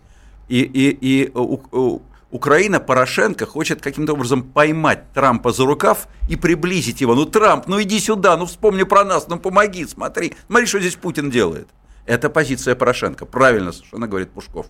И, 0.48 0.60
и, 0.60 0.90
и 0.90 1.30
у, 1.34 1.60
у, 1.72 2.02
Украина, 2.32 2.80
Порошенко 2.80 3.46
хочет 3.46 3.80
каким-то 3.80 4.14
образом 4.14 4.42
поймать 4.42 5.12
Трампа 5.12 5.52
за 5.52 5.64
рукав 5.64 6.08
и 6.28 6.34
приблизить 6.34 7.00
его. 7.00 7.14
Ну, 7.14 7.26
Трамп, 7.26 7.68
ну 7.68 7.80
иди 7.80 8.00
сюда, 8.00 8.36
ну 8.36 8.46
вспомни 8.46 8.82
про 8.82 9.04
нас, 9.04 9.28
ну 9.28 9.38
помоги, 9.38 9.86
смотри. 9.86 10.34
Смотри, 10.48 10.66
что 10.66 10.80
здесь 10.80 10.96
Путин 10.96 11.30
делает. 11.30 11.68
Это 12.06 12.30
позиция 12.30 12.74
Порошенко. 12.74 13.26
Правильно 13.26 13.70
совершенно 13.70 14.08
говорит 14.08 14.30
Пушков. 14.30 14.66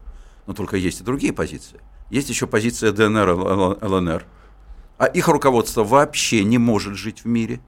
Но 0.46 0.52
только 0.52 0.76
есть 0.76 1.00
и 1.00 1.04
другие 1.04 1.32
позиции. 1.32 1.80
Есть 2.10 2.28
еще 2.28 2.46
позиция 2.46 2.92
ДНР, 2.92 3.30
ЛНР 3.80 4.26
а 5.02 5.06
их 5.06 5.26
руководство 5.26 5.82
вообще 5.82 6.44
не 6.44 6.58
может 6.58 6.94
жить 6.94 7.24
в 7.24 7.26
мире. 7.26 7.58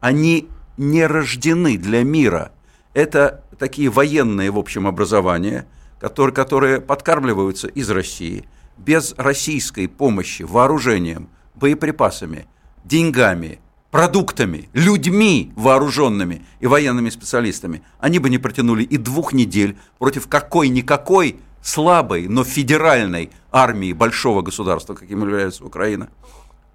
Они 0.00 0.48
не 0.78 1.06
рождены 1.06 1.76
для 1.76 2.02
мира. 2.02 2.50
Это 2.94 3.44
такие 3.58 3.90
военные, 3.90 4.50
в 4.50 4.58
общем, 4.58 4.86
образования, 4.86 5.66
которые, 6.00 6.34
которые 6.34 6.80
подкармливаются 6.80 7.68
из 7.68 7.90
России, 7.90 8.48
без 8.78 9.14
российской 9.16 9.88
помощи, 9.88 10.42
вооружением, 10.42 11.28
боеприпасами, 11.54 12.46
деньгами, 12.84 13.60
продуктами, 13.90 14.68
людьми 14.72 15.52
вооруженными 15.56 16.44
и 16.60 16.66
военными 16.66 17.10
специалистами, 17.10 17.82
они 17.98 18.18
бы 18.18 18.30
не 18.30 18.38
протянули 18.38 18.84
и 18.84 18.96
двух 18.96 19.32
недель 19.32 19.76
против 19.98 20.28
какой-никакой 20.28 21.40
слабой, 21.62 22.28
но 22.28 22.44
федеральной 22.44 23.30
армии 23.50 23.92
большого 23.92 24.42
государства, 24.42 24.94
каким 24.94 25.22
является 25.22 25.64
Украина. 25.64 26.08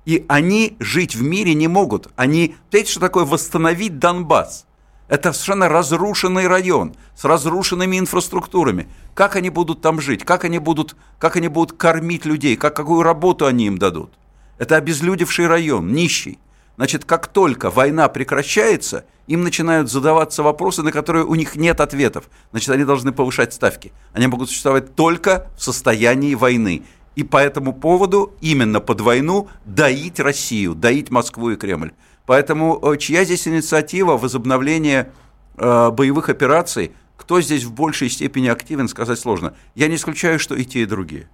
И 0.06 0.26
они 0.28 0.76
жить 0.80 1.16
в 1.16 1.24
мире 1.24 1.54
не 1.54 1.68
могут. 1.68 2.10
Они, 2.16 2.56
понимаете, 2.70 2.92
что 2.92 3.00
такое 3.00 3.26
восстановить 3.26 4.00
Донбасс? 4.00 4.66
Это 5.08 5.34
совершенно 5.34 5.70
разрушенный 5.70 6.48
район 6.48 6.96
с 7.16 7.26
разрушенными 7.26 8.00
инфраструктурами. 8.00 8.88
Как 9.14 9.36
они 9.36 9.50
будут 9.50 9.82
там 9.82 10.00
жить? 10.00 10.24
Как 10.24 10.46
они 10.46 10.60
будут, 10.60 10.96
как 11.20 11.36
они 11.36 11.50
будут 11.50 11.78
кормить 11.78 12.26
людей? 12.26 12.56
Как, 12.56 12.76
какую 12.76 13.04
работу 13.04 13.46
они 13.46 13.68
им 13.68 13.78
дадут? 13.78 14.12
Это 14.58 14.78
обезлюдевший 14.78 15.48
район, 15.48 15.92
нищий. 15.92 16.40
Значит, 16.78 17.06
как 17.06 17.28
только 17.28 17.70
война 17.70 18.08
прекращается, 18.10 19.06
им 19.28 19.44
начинают 19.44 19.92
задаваться 19.92 20.42
вопросы, 20.42 20.82
на 20.82 20.92
которые 20.92 21.26
у 21.26 21.36
них 21.36 21.56
нет 21.56 21.80
ответов. 21.80 22.30
Значит, 22.52 22.70
они 22.70 22.84
должны 22.84 23.12
повышать 23.12 23.54
ставки. 23.54 23.92
Они 24.14 24.28
могут 24.28 24.50
существовать 24.50 24.96
только 24.96 25.48
в 25.58 25.64
состоянии 25.64 26.34
войны 26.34 26.84
и 27.16 27.24
по 27.24 27.38
этому 27.38 27.74
поводу 27.74 28.34
именно 28.42 28.80
под 28.80 29.02
войну 29.02 29.48
доить 29.66 30.20
Россию, 30.20 30.74
доить 30.74 31.12
Москву 31.12 31.52
и 31.52 31.56
Кремль. 31.56 31.92
Поэтому 32.26 32.80
э, 32.82 32.98
чья 32.98 33.26
здесь 33.26 33.48
инициатива 33.48 34.18
возобновления 34.18 35.12
э, 35.58 35.90
боевых 35.92 36.30
операций, 36.30 36.94
кто 37.18 37.42
здесь 37.42 37.64
в 37.64 37.74
большей 37.74 38.10
степени 38.10 38.48
активен, 38.48 38.88
сказать 38.88 39.20
сложно. 39.20 39.56
Я 39.76 39.88
не 39.88 39.96
исключаю, 39.96 40.40
что 40.40 40.56
и 40.56 40.64
те, 40.64 40.84
и 40.84 40.86
другие. 40.86 41.28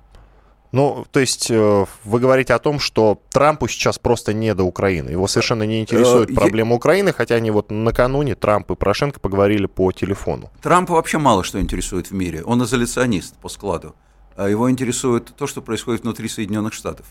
Ну, 0.71 1.05
то 1.11 1.19
есть 1.19 1.49
э, 1.49 1.85
вы 2.03 2.19
говорите 2.19 2.53
о 2.53 2.59
том, 2.59 2.79
что 2.79 3.21
Трампу 3.31 3.67
сейчас 3.67 3.97
просто 3.97 4.33
не 4.33 4.53
до 4.53 4.63
Украины. 4.63 5.09
Его 5.09 5.27
совершенно 5.27 5.63
не 5.63 5.81
интересует 5.81 6.29
э, 6.29 6.33
проблема 6.33 6.75
Украины, 6.75 7.11
хотя 7.11 7.35
они 7.35 7.49
вот 7.49 7.71
накануне 7.71 8.35
Трамп 8.35 8.69
и 8.71 8.75
Порошенко 8.75 9.19
поговорили 9.19 9.65
по 9.65 9.91
телефону. 9.91 10.51
Трампа 10.61 10.93
вообще 10.93 11.17
мало 11.17 11.43
что 11.43 11.59
интересует 11.59 12.11
в 12.11 12.13
мире. 12.13 12.43
Он 12.43 12.63
изоляционист 12.63 13.35
по 13.37 13.49
складу. 13.49 13.95
его 14.37 14.69
интересует 14.69 15.33
то, 15.35 15.47
что 15.47 15.61
происходит 15.63 16.03
внутри 16.03 16.29
Соединенных 16.29 16.73
Штатов. 16.73 17.07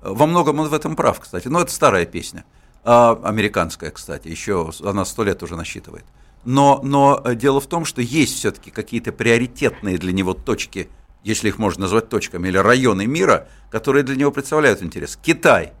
Во 0.00 0.26
многом 0.26 0.58
он 0.58 0.68
в 0.68 0.74
этом 0.74 0.96
прав, 0.96 1.20
кстати. 1.20 1.48
Но 1.48 1.60
это 1.60 1.70
старая 1.70 2.06
песня. 2.06 2.44
А, 2.84 3.18
американская, 3.22 3.90
кстати, 3.90 4.28
еще 4.28 4.70
она 4.84 5.04
сто 5.04 5.24
лет 5.24 5.42
уже 5.42 5.56
насчитывает. 5.56 6.04
Но, 6.44 6.80
но 6.82 7.22
дело 7.34 7.60
в 7.60 7.66
том, 7.66 7.84
что 7.84 8.02
есть 8.02 8.36
все-таки 8.36 8.70
какие-то 8.70 9.12
приоритетные 9.12 9.98
для 9.98 10.12
него 10.12 10.34
точки, 10.34 10.88
если 11.22 11.48
их 11.48 11.58
можно 11.58 11.82
назвать 11.82 12.08
точками, 12.08 12.48
или 12.48 12.58
районы 12.58 13.06
мира, 13.06 13.48
которые 13.70 14.02
для 14.02 14.16
него 14.16 14.32
представляют 14.32 14.82
интерес. 14.82 15.16
Китай. 15.22 15.72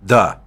Да, 0.00 0.42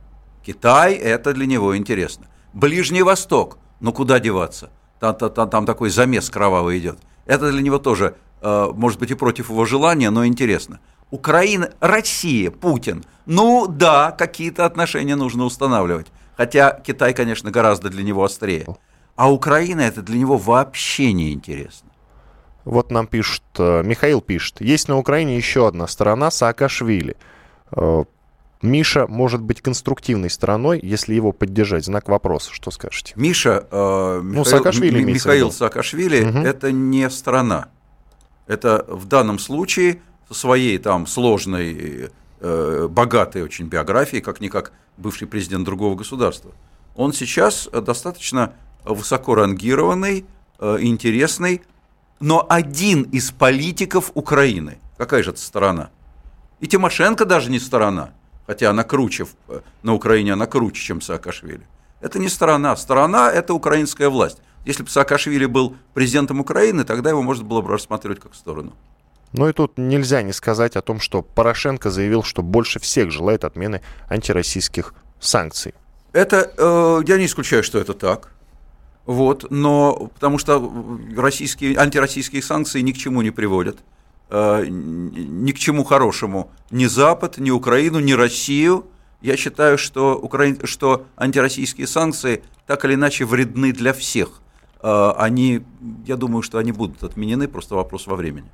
Китай– 0.46 0.94
это 0.96 1.34
для 1.34 1.46
него 1.46 1.78
интересно. 1.78 2.28
Ближний 2.54 3.04
Восток. 3.04 3.58
Ну 3.80 3.94
куда 3.94 4.20
деваться? 4.20 4.70
Там, 5.00 5.16
там, 5.16 5.50
там 5.50 5.66
такой 5.66 5.90
замес 5.90 6.30
кровавый 6.30 6.78
идет. 6.80 7.00
Это 7.26 7.52
для 7.52 7.62
него 7.62 7.80
тоже, 7.80 8.16
э, 8.42 8.70
может 8.74 9.00
быть, 9.00 9.12
и 9.12 9.16
против 9.16 9.50
его 9.50 9.66
желания, 9.66 10.10
но 10.10 10.26
интересно. 10.26 10.80
Украина, 11.12 11.72
Россия, 11.80 12.50
Путин. 12.50 13.04
Ну 13.26 13.68
да, 13.68 14.12
какие-то 14.12 14.66
отношения 14.66 15.16
нужно 15.16 15.44
устанавливать. 15.44 16.08
Хотя 16.36 16.72
Китай, 16.86 17.14
конечно, 17.14 17.52
гораздо 17.52 17.90
для 17.90 18.04
него 18.04 18.24
острее. 18.24 18.66
А 19.16 19.32
Украина 19.32 19.82
это 19.82 20.02
для 20.02 20.18
него 20.18 20.38
вообще 20.38 21.14
не 21.14 21.34
интересно. 21.34 21.90
Вот 22.66 22.92
нам 22.92 23.08
пишут, 23.08 23.44
э, 23.58 23.84
Михаил 23.84 24.22
пишет, 24.22 24.62
есть 24.62 24.88
на 24.88 24.98
Украине 24.98 25.36
еще 25.36 25.68
одна 25.68 25.88
сторона 25.88 26.32
Саакашвили. 26.32 27.16
Э, 27.76 28.04
Миша 28.62 29.08
может 29.08 29.42
быть 29.42 29.62
конструктивной 29.62 30.30
стороной, 30.30 30.80
если 30.82 31.16
его 31.16 31.32
поддержать. 31.32 31.86
Знак 31.86 32.08
вопроса. 32.08 32.52
Что 32.54 32.70
скажете? 32.72 33.14
Миша, 33.16 33.68
э, 33.72 34.22
ну, 34.24 34.30
Михаил, 34.30 34.46
Саакашвили, 34.46 35.04
Михаил 35.04 35.52
Саакашвили 35.52 36.24
угу. 36.24 36.40
это 36.40 36.72
не 36.72 37.10
страна. 37.10 37.70
Это 38.48 38.86
в 38.88 39.06
данном 39.08 39.40
случае 39.40 40.02
своей 40.32 40.78
там 40.78 41.08
сложной, 41.08 42.12
э, 42.40 42.88
богатой 42.90 43.44
очень 43.44 43.68
биографией, 43.68 44.22
как-никак 44.22 44.72
бывший 44.98 45.28
президент 45.28 45.66
другого 45.66 45.96
государства, 45.96 46.52
он 46.96 47.14
сейчас 47.14 47.70
достаточно 47.72 48.54
высоко 48.84 49.36
рангированный, 49.36 50.26
э, 50.60 50.78
интересный, 50.82 51.62
но 52.20 52.46
один 52.48 53.04
из 53.04 53.32
политиков 53.32 54.12
Украины. 54.14 54.78
Какая 54.98 55.24
же 55.24 55.32
это 55.32 55.40
сторона? 55.40 55.90
И 56.60 56.68
Тимошенко 56.68 57.26
даже 57.26 57.50
не 57.50 57.60
сторона, 57.60 58.12
хотя 58.46 58.70
она 58.70 58.84
круче, 58.84 59.26
э, 59.48 59.62
на 59.84 59.94
Украине 59.94 60.34
она 60.34 60.46
круче, 60.46 60.82
чем 60.82 61.02
Саакашвили. 61.02 61.66
Это 62.02 62.20
не 62.20 62.30
сторона. 62.30 62.76
Сторона– 62.76 63.32
это 63.34 63.54
украинская 63.54 64.10
власть. 64.10 64.40
Если 64.66 64.84
бы 64.84 64.90
Саакашвили 64.90 65.46
был 65.46 65.76
президентом 65.94 66.40
Украины, 66.40 66.84
тогда 66.84 67.10
его 67.10 67.22
можно 67.24 67.44
было 67.44 67.62
бы 67.62 67.70
рассматривать 67.70 68.20
как 68.20 68.36
сторону. 68.36 68.74
Ну 69.34 69.48
и 69.48 69.54
тут 69.54 69.78
нельзя 69.78 70.22
не 70.22 70.34
сказать 70.34 70.76
о 70.76 70.82
том, 70.82 71.00
что 71.00 71.22
Порошенко 71.22 71.90
заявил, 71.90 72.24
что 72.24 72.42
больше 72.42 72.80
всех 72.80 73.12
желает 73.12 73.46
отмены 73.46 73.82
антироссийских 74.10 74.94
санкций. 75.20 75.74
Это, 76.14 76.52
э, 76.58 77.02
я 77.08 77.18
не 77.18 77.26
исключаю, 77.26 77.64
что 77.64 77.80
это 77.80 77.94
так. 77.94 78.32
Вот, 79.06 79.50
но 79.50 80.12
потому 80.14 80.38
что 80.38 80.72
российские, 81.16 81.78
антироссийские 81.78 82.44
санкции 82.44 82.82
ни 82.82 82.92
к 82.92 82.98
чему 82.98 83.22
не 83.22 83.32
приводят, 83.32 83.78
э, 84.30 84.66
ни 84.68 85.52
к 85.52 85.58
чему 85.58 85.84
хорошему 85.84 86.52
ни 86.70 86.86
Запад, 86.86 87.38
ни 87.38 87.52
Украину, 87.52 88.00
ни 88.00 88.12
Россию. 88.12 88.86
Я 89.22 89.38
считаю, 89.38 89.78
что, 89.78 90.18
Украин, 90.18 90.60
что 90.66 91.06
антироссийские 91.16 91.88
санкции 91.88 92.44
так 92.68 92.86
или 92.86 92.96
иначе 92.96 93.26
вредны 93.26 93.72
для 93.72 93.94
всех. 93.94 94.42
Э, 94.82 95.14
они, 95.18 95.62
я 96.06 96.16
думаю, 96.18 96.42
что 96.42 96.58
они 96.58 96.72
будут 96.72 97.04
отменены, 97.04 97.48
просто 97.48 97.76
вопрос 97.76 98.08
во 98.08 98.16
времени. 98.16 98.50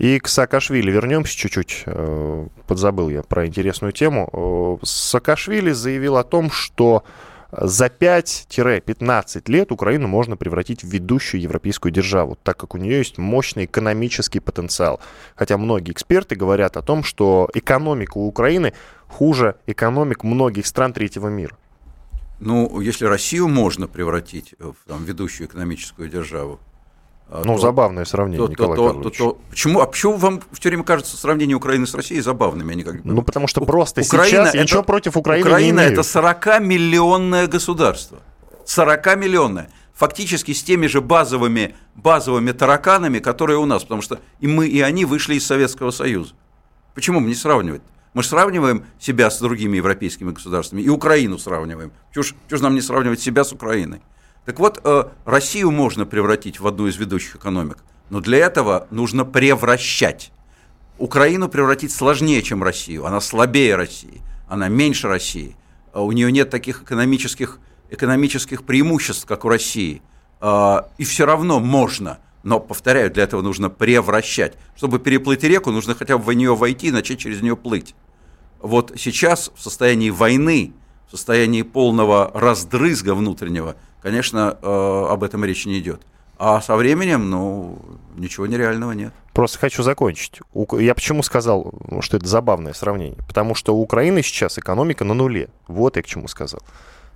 И 0.00 0.18
к 0.18 0.28
Саакашвили 0.28 0.90
вернемся 0.90 1.36
чуть-чуть. 1.36 1.82
Э, 1.84 2.46
подзабыл 2.66 3.10
я 3.10 3.22
про 3.22 3.46
интересную 3.46 3.92
тему. 3.92 4.30
Э, 4.32 4.86
Саакашвили 4.86 5.72
заявил 5.72 6.16
о 6.16 6.24
том, 6.24 6.50
что 6.50 7.04
за 7.52 7.88
5-15 7.88 9.50
лет 9.50 9.70
Украину 9.70 10.08
можно 10.08 10.38
превратить 10.38 10.84
в 10.84 10.88
ведущую 10.88 11.42
европейскую 11.42 11.92
державу, 11.92 12.38
так 12.42 12.56
как 12.56 12.74
у 12.74 12.78
нее 12.78 12.96
есть 12.96 13.18
мощный 13.18 13.66
экономический 13.66 14.40
потенциал. 14.40 15.00
Хотя 15.34 15.58
многие 15.58 15.92
эксперты 15.92 16.34
говорят 16.34 16.78
о 16.78 16.82
том, 16.82 17.04
что 17.04 17.50
экономика 17.52 18.16
у 18.16 18.26
Украины 18.26 18.72
хуже 19.06 19.56
экономик 19.66 20.24
многих 20.24 20.66
стран 20.66 20.94
третьего 20.94 21.28
мира. 21.28 21.58
Ну, 22.38 22.80
если 22.80 23.04
Россию 23.04 23.48
можно 23.48 23.86
превратить 23.86 24.54
в 24.58 24.76
там, 24.86 25.04
ведущую 25.04 25.46
экономическую 25.46 26.08
державу, 26.08 26.58
ну, 27.30 27.54
то, 27.54 27.58
забавное 27.58 28.04
сравнение, 28.04 28.44
то, 28.44 28.50
Николай 28.50 28.76
то, 28.76 28.92
то, 28.92 29.10
то, 29.10 29.38
почему, 29.50 29.80
а 29.80 29.86
почему 29.86 30.16
вам 30.16 30.40
все 30.52 30.68
время 30.68 30.82
кажется 30.82 31.16
сравнение 31.16 31.56
Украины 31.56 31.86
с 31.86 31.94
Россией 31.94 32.20
забавными? 32.22 32.72
Они 32.72 32.82
как 32.82 33.04
ну, 33.04 33.22
потому 33.22 33.46
что 33.46 33.60
просто 33.60 34.00
Украина 34.00 34.28
сейчас 34.28 34.54
это, 34.54 34.62
ничего 34.62 34.82
против 34.82 35.16
Украины 35.16 35.46
Украина 35.46 35.80
это 35.80 36.00
40-миллионное 36.00 37.46
государство. 37.46 38.18
40-миллионное. 38.66 39.68
Фактически 39.94 40.52
с 40.52 40.62
теми 40.62 40.86
же 40.88 41.00
базовыми, 41.00 41.76
базовыми 41.94 42.52
тараканами, 42.52 43.18
которые 43.18 43.58
у 43.58 43.66
нас. 43.66 43.82
Потому 43.82 44.02
что 44.02 44.18
и 44.40 44.48
мы, 44.48 44.66
и 44.66 44.80
они 44.80 45.04
вышли 45.04 45.34
из 45.34 45.46
Советского 45.46 45.92
Союза. 45.92 46.32
Почему 46.94 47.20
мы 47.20 47.28
не 47.28 47.34
сравнивать? 47.34 47.82
Мы 48.12 48.24
же 48.24 48.28
сравниваем 48.28 48.84
себя 48.98 49.30
с 49.30 49.38
другими 49.38 49.76
европейскими 49.76 50.32
государствами, 50.32 50.82
и 50.82 50.88
Украину 50.88 51.38
сравниваем. 51.38 51.92
Чего 52.12 52.24
ж, 52.24 52.34
чего 52.48 52.58
ж 52.58 52.62
нам 52.62 52.74
не 52.74 52.80
сравнивать 52.80 53.20
себя 53.20 53.44
с 53.44 53.52
Украиной? 53.52 54.00
Так 54.44 54.58
вот, 54.58 54.80
э, 54.82 55.04
Россию 55.24 55.70
можно 55.70 56.06
превратить 56.06 56.60
в 56.60 56.66
одну 56.66 56.86
из 56.86 56.96
ведущих 56.96 57.36
экономик, 57.36 57.78
но 58.08 58.20
для 58.20 58.38
этого 58.38 58.86
нужно 58.90 59.24
превращать. 59.24 60.32
Украину 60.98 61.48
превратить 61.48 61.92
сложнее, 61.92 62.42
чем 62.42 62.62
Россию. 62.62 63.06
Она 63.06 63.20
слабее 63.20 63.76
России, 63.76 64.20
она 64.48 64.68
меньше 64.68 65.08
России. 65.08 65.56
Э, 65.92 66.00
у 66.00 66.12
нее 66.12 66.32
нет 66.32 66.50
таких 66.50 66.82
экономических, 66.82 67.58
экономических 67.90 68.64
преимуществ, 68.64 69.26
как 69.26 69.44
у 69.44 69.48
России. 69.48 70.02
Э, 70.40 70.82
и 70.98 71.04
все 71.04 71.26
равно 71.26 71.60
можно. 71.60 72.18
Но, 72.42 72.58
повторяю, 72.58 73.10
для 73.10 73.24
этого 73.24 73.42
нужно 73.42 73.68
превращать. 73.68 74.56
Чтобы 74.74 74.98
переплыть 74.98 75.44
реку, 75.44 75.70
нужно 75.70 75.94
хотя 75.94 76.16
бы 76.16 76.24
в 76.24 76.32
нее 76.32 76.56
войти 76.56 76.90
начать 76.90 77.18
через 77.18 77.42
нее 77.42 77.56
плыть. 77.56 77.94
Вот 78.60 78.92
сейчас 78.96 79.50
в 79.54 79.62
состоянии 79.62 80.10
войны, 80.10 80.72
в 81.10 81.16
состоянии 81.16 81.62
полного 81.62 82.30
раздрызга 82.34 83.14
внутреннего– 83.14 83.76
конечно, 84.02 84.56
э, 84.60 85.06
об 85.10 85.22
этом 85.22 85.44
речь 85.44 85.66
не 85.66 85.78
идет. 85.78 86.02
А 86.38 86.60
со 86.62 86.76
временем, 86.76 87.28
ну, 87.28 87.78
ничего 88.16 88.46
нереального 88.46 88.92
нет. 88.92 89.12
Просто 89.34 89.58
хочу 89.58 89.82
закончить. 89.82 90.40
Я 90.78 90.94
почему 90.94 91.22
сказал, 91.22 91.74
что 92.00 92.16
это 92.16 92.26
забавное 92.26 92.72
сравнение? 92.72 93.18
Потому 93.28 93.54
что 93.54 93.74
у 93.74 93.82
Украины 93.82 94.22
сейчас 94.22 94.58
экономика 94.58 95.04
на 95.04 95.12
нуле. 95.12 95.50
Вот 95.68 95.96
я 95.96 96.02
к 96.02 96.06
чему 96.06 96.28
сказал. 96.28 96.60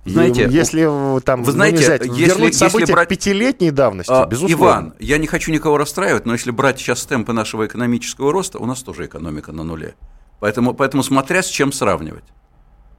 Знаете, 0.05 0.47
если 0.51 1.19
там 1.21 1.43
вы 1.43 1.51
знаете, 1.51 1.77
ну, 1.77 1.81
взять, 1.81 2.05
если, 2.05 2.25
вернуть 2.25 2.55
события 2.55 2.81
если 2.81 2.93
брать... 2.93 3.09
пятилетней 3.09 3.71
давности, 3.71 4.11
а, 4.11 4.27
безусловно. 4.27 4.53
Иван, 4.53 4.93
я 4.99 5.17
не 5.17 5.25
хочу 5.25 5.51
никого 5.51 5.79
расстраивать, 5.79 6.27
но 6.27 6.33
если 6.33 6.51
брать 6.51 6.77
сейчас 6.77 7.03
темпы 7.07 7.33
нашего 7.33 7.65
экономического 7.65 8.31
роста, 8.31 8.59
у 8.59 8.67
нас 8.67 8.83
тоже 8.83 9.07
экономика 9.07 9.51
на 9.51 9.63
нуле. 9.63 9.95
Поэтому, 10.39 10.75
поэтому 10.75 11.01
смотря 11.01 11.41
с 11.41 11.47
чем 11.47 11.71
сравнивать. 11.71 12.25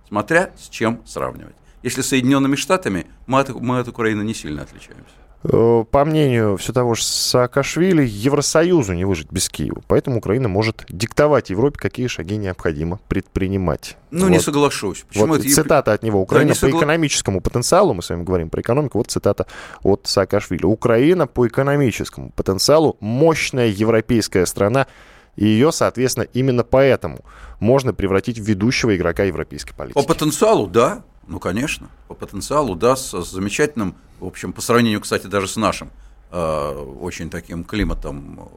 Смотря 0.08 0.50
с 0.56 0.68
чем 0.68 1.00
сравнивать 1.04 1.56
если 1.86 2.02
с 2.02 2.08
Соединенными 2.08 2.56
Штатами, 2.56 3.06
мы 3.26 3.38
от, 3.38 3.50
мы 3.50 3.78
от 3.78 3.86
Украины 3.86 4.22
не 4.22 4.34
сильно 4.34 4.62
отличаемся. 4.62 5.14
Э, 5.44 5.84
по 5.88 6.04
мнению 6.04 6.56
все 6.56 6.72
того 6.72 6.94
же 6.94 7.04
Саакашвили, 7.04 8.04
Евросоюзу 8.04 8.92
не 8.92 9.04
выжить 9.04 9.30
без 9.30 9.48
Киева. 9.48 9.82
Поэтому 9.86 10.18
Украина 10.18 10.48
может 10.48 10.84
диктовать 10.88 11.50
Европе, 11.50 11.78
какие 11.78 12.08
шаги 12.08 12.38
необходимо 12.38 12.98
предпринимать. 13.06 13.96
Ну, 14.10 14.24
вот. 14.24 14.30
не 14.30 14.40
соглашусь. 14.40 15.04
Почему 15.06 15.28
вот 15.28 15.42
это... 15.42 15.48
Цитата 15.48 15.92
от 15.92 16.02
него. 16.02 16.20
Украина 16.20 16.48
да, 16.48 16.54
по 16.54 16.60
согла... 16.60 16.80
экономическому 16.80 17.40
потенциалу, 17.40 17.94
мы 17.94 18.02
с 18.02 18.10
вами 18.10 18.24
говорим 18.24 18.50
про 18.50 18.62
экономику, 18.62 18.98
вот 18.98 19.12
цитата 19.12 19.46
от 19.84 20.08
Саакашвили. 20.08 20.64
Украина 20.64 21.28
по 21.28 21.46
экономическому 21.46 22.30
потенциалу 22.30 22.96
мощная 22.98 23.68
европейская 23.68 24.44
страна, 24.46 24.88
и 25.36 25.44
ее, 25.46 25.70
соответственно, 25.70 26.24
именно 26.32 26.64
поэтому 26.64 27.20
можно 27.60 27.92
превратить 27.94 28.38
в 28.38 28.42
ведущего 28.42 28.96
игрока 28.96 29.24
европейской 29.24 29.74
политики. 29.74 29.94
По 29.94 30.02
потенциалу, 30.02 30.66
да. 30.66 31.04
Ну, 31.26 31.40
конечно, 31.40 31.88
по 32.08 32.14
потенциалу, 32.14 32.74
да, 32.74 32.96
с 32.96 33.10
замечательным, 33.24 33.96
в 34.20 34.26
общем, 34.26 34.52
по 34.52 34.60
сравнению, 34.60 35.00
кстати, 35.00 35.26
даже 35.26 35.48
с 35.48 35.56
нашим 35.56 35.90
э, 36.30 36.70
очень 37.00 37.30
таким 37.30 37.64
климатом 37.64 38.48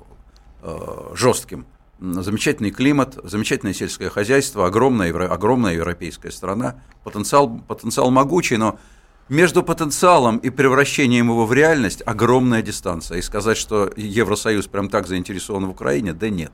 э, 0.62 1.12
жестким. 1.16 1.66
Замечательный 2.00 2.72
климат, 2.72 3.18
замечательное 3.24 3.74
сельское 3.74 4.10
хозяйство, 4.10 4.68
огромная, 4.68 5.12
огромная 5.28 5.74
европейская 5.74 6.32
страна, 6.32 6.76
потенциал, 7.04 7.60
потенциал 7.68 8.10
могучий, 8.10 8.56
но 8.56 8.80
между 9.28 9.64
потенциалом 9.64 10.38
и 10.38 10.50
превращением 10.50 11.30
его 11.30 11.46
в 11.46 11.54
реальность 11.54 12.02
огромная 12.06 12.62
дистанция. 12.62 13.18
И 13.18 13.22
сказать, 13.22 13.58
что 13.58 13.92
Евросоюз 13.98 14.68
прям 14.68 14.90
так 14.90 15.08
заинтересован 15.08 15.66
в 15.66 15.72
Украине, 15.72 16.14
да 16.14 16.30
нет. 16.30 16.52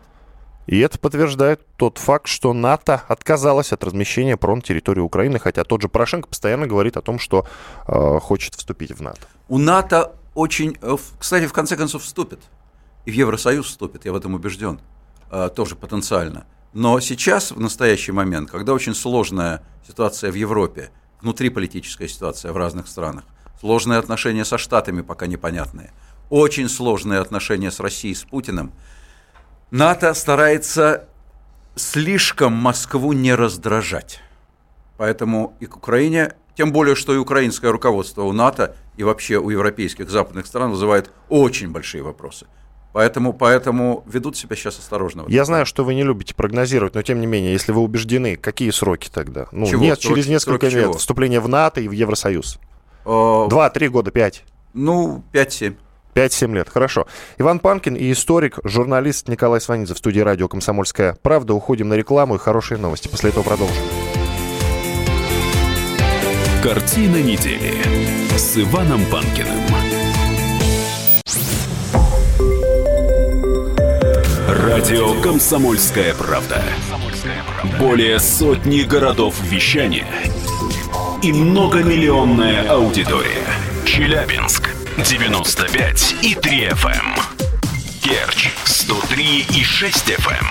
И 0.68 0.80
это 0.80 0.98
подтверждает 0.98 1.62
тот 1.78 1.98
факт, 1.98 2.28
что 2.28 2.54
НАТО 2.54 3.04
отказалась 3.08 3.72
от 3.72 3.84
размещения 3.84 4.38
ПРО 4.38 4.56
на 4.56 4.62
территории 4.62 5.02
Украины, 5.02 5.40
хотя 5.40 5.64
тот 5.64 5.82
же 5.82 5.90
Порошенко 5.90 6.28
постоянно 6.28 6.68
говорит 6.68 6.98
о 6.98 7.02
том, 7.02 7.20
что 7.20 7.48
э, 7.88 8.20
хочет 8.20 8.56
вступить 8.56 8.92
в 8.92 9.02
НАТО. 9.02 9.22
У 9.48 9.58
НАТО 9.58 10.16
очень, 10.34 10.78
э, 10.82 10.98
кстати, 11.20 11.46
в 11.46 11.54
конце 11.54 11.78
концов 11.78 12.04
вступит. 12.04 12.40
И 13.06 13.12
в 13.12 13.14
Евросоюз 13.14 13.68
вступит, 13.68 14.06
я 14.06 14.12
в 14.12 14.16
этом 14.16 14.34
убежден. 14.34 14.80
э, 15.32 15.50
тоже 15.56 15.76
потенциально. 15.76 16.46
Но 16.74 17.00
сейчас, 17.00 17.52
в 17.52 17.60
настоящий 17.60 18.12
момент, 18.12 18.52
когда 18.52 18.74
очень 18.74 18.94
сложная 18.94 19.64
ситуация 19.88 20.32
в 20.32 20.36
Европе, 20.36 20.90
внутриполитическая 21.22 22.08
ситуация 22.08 22.52
в 22.52 22.58
разных 22.58 22.88
странах, 22.88 23.24
сложные 23.60 24.00
отношения 24.00 24.46
со 24.46 24.58
Штатами 24.58 25.02
пока 25.02 25.28
непонятные, 25.28 25.92
очень 26.30 26.70
сложные 26.70 27.20
отношения 27.20 27.72
с 27.72 27.80
Россией, 27.80 28.16
с 28.16 28.24
Путиным, 28.24 28.74
НАТО 29.72 30.14
старается 30.14 31.08
слишком 31.76 32.54
Москву 32.54 33.14
не 33.14 33.34
раздражать. 33.34 34.22
Поэтому 34.98 35.56
и 35.60 35.66
к 35.66 35.76
Украине, 35.76 36.34
тем 36.56 36.72
более, 36.72 36.96
что 36.96 37.14
и 37.14 37.18
украинское 37.18 37.72
руководство 37.72 38.24
у 38.24 38.32
НАТО 38.32 38.76
и 38.96 39.04
вообще 39.04 39.38
у 39.38 39.50
европейских 39.50 40.10
западных 40.10 40.46
стран 40.48 40.72
вызывает 40.72 41.12
очень 41.30 41.70
большие 41.72 42.02
вопросы. 42.04 42.48
Поэтому, 42.94 43.34
поэтому 43.34 44.06
ведут 44.08 44.38
себя 44.38 44.56
сейчас 44.56 44.80
осторожно. 44.80 45.26
Я 45.28 45.44
знаю, 45.44 45.66
что 45.66 45.84
вы 45.84 45.96
не 45.96 46.04
любите 46.04 46.34
прогнозировать, 46.34 46.96
но 46.96 47.02
тем 47.02 47.20
не 47.20 47.28
менее, 47.28 47.52
если 47.52 47.74
вы 47.74 47.82
убеждены, 47.82 48.38
какие 48.38 48.70
сроки 48.70 49.10
тогда? 49.14 49.48
Ну, 49.52 49.66
Чего? 49.66 49.82
нет, 49.82 50.00
Сроки- 50.00 50.14
через 50.14 50.28
несколько 50.30 50.68
лет 50.68 50.84
чего? 50.84 50.94
вступление 50.94 51.42
в 51.42 51.50
НАТО 51.50 51.82
и 51.82 51.90
в 51.90 51.92
Евросоюз. 51.92 52.58
Э, 53.06 53.48
Два, 53.50 53.70
три 53.70 53.90
года, 53.90 54.12
пять. 54.12 54.46
Ну, 54.74 55.26
5-7. 55.34 55.76
5-7 56.16 56.54
лет, 56.56 56.70
хорошо. 56.70 57.06
Иван 57.38 57.60
Панкин 57.60 57.96
и 57.96 58.12
историк, 58.12 58.60
журналист 58.64 59.28
Николай 59.28 59.60
Сванидзе 59.60 59.94
в 59.94 59.98
студии 59.98 60.22
радио 60.22 60.48
«Комсомольская 60.48 61.18
правда». 61.22 61.54
Уходим 61.54 61.90
на 61.90 61.96
рекламу 61.96 62.36
и 62.36 62.40
хорошие 62.40 62.78
новости. 62.78 63.10
После 63.10 63.32
этого 63.32 63.44
продолжим. 63.44 63.76
Картина 66.64 67.22
недели 67.22 67.74
с 68.38 68.58
Иваном 68.58 69.06
Панкиным. 69.12 69.60
Радио 74.48 75.22
«Комсомольская 75.22 76.14
правда». 76.16 76.64
Более 77.80 78.20
сотни 78.20 78.82
городов 78.82 79.36
вещания 79.44 80.08
и 81.22 81.34
многомиллионная 81.34 82.70
аудитория. 82.70 83.46
Челябинск 83.86 84.65
95 84.98 86.16
и 86.22 86.36
3 86.36 86.68
FM. 86.70 87.20
Керчь 88.02 88.50
103 88.64 89.46
и 89.50 89.64
6 89.64 90.10
FM. 90.12 90.46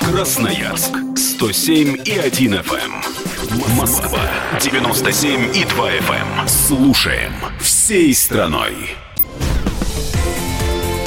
Красноярск 0.00 0.92
107 1.16 1.96
и 2.04 2.18
1 2.18 2.54
FM. 2.56 3.74
Москва 3.74 4.20
97 4.60 5.56
и 5.56 5.64
2 5.64 5.90
FM. 5.92 6.46
Слушаем 6.48 7.32
всей 7.58 8.14
страной. 8.14 8.96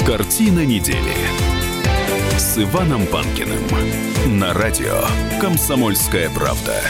Картина 0.04 0.64
недели 0.66 1.14
с 2.36 2.58
Иваном 2.58 3.06
Панкиным 3.06 3.62
на 4.26 4.52
радио 4.52 5.04
«Комсомольская 5.40 6.28
правда». 6.30 6.82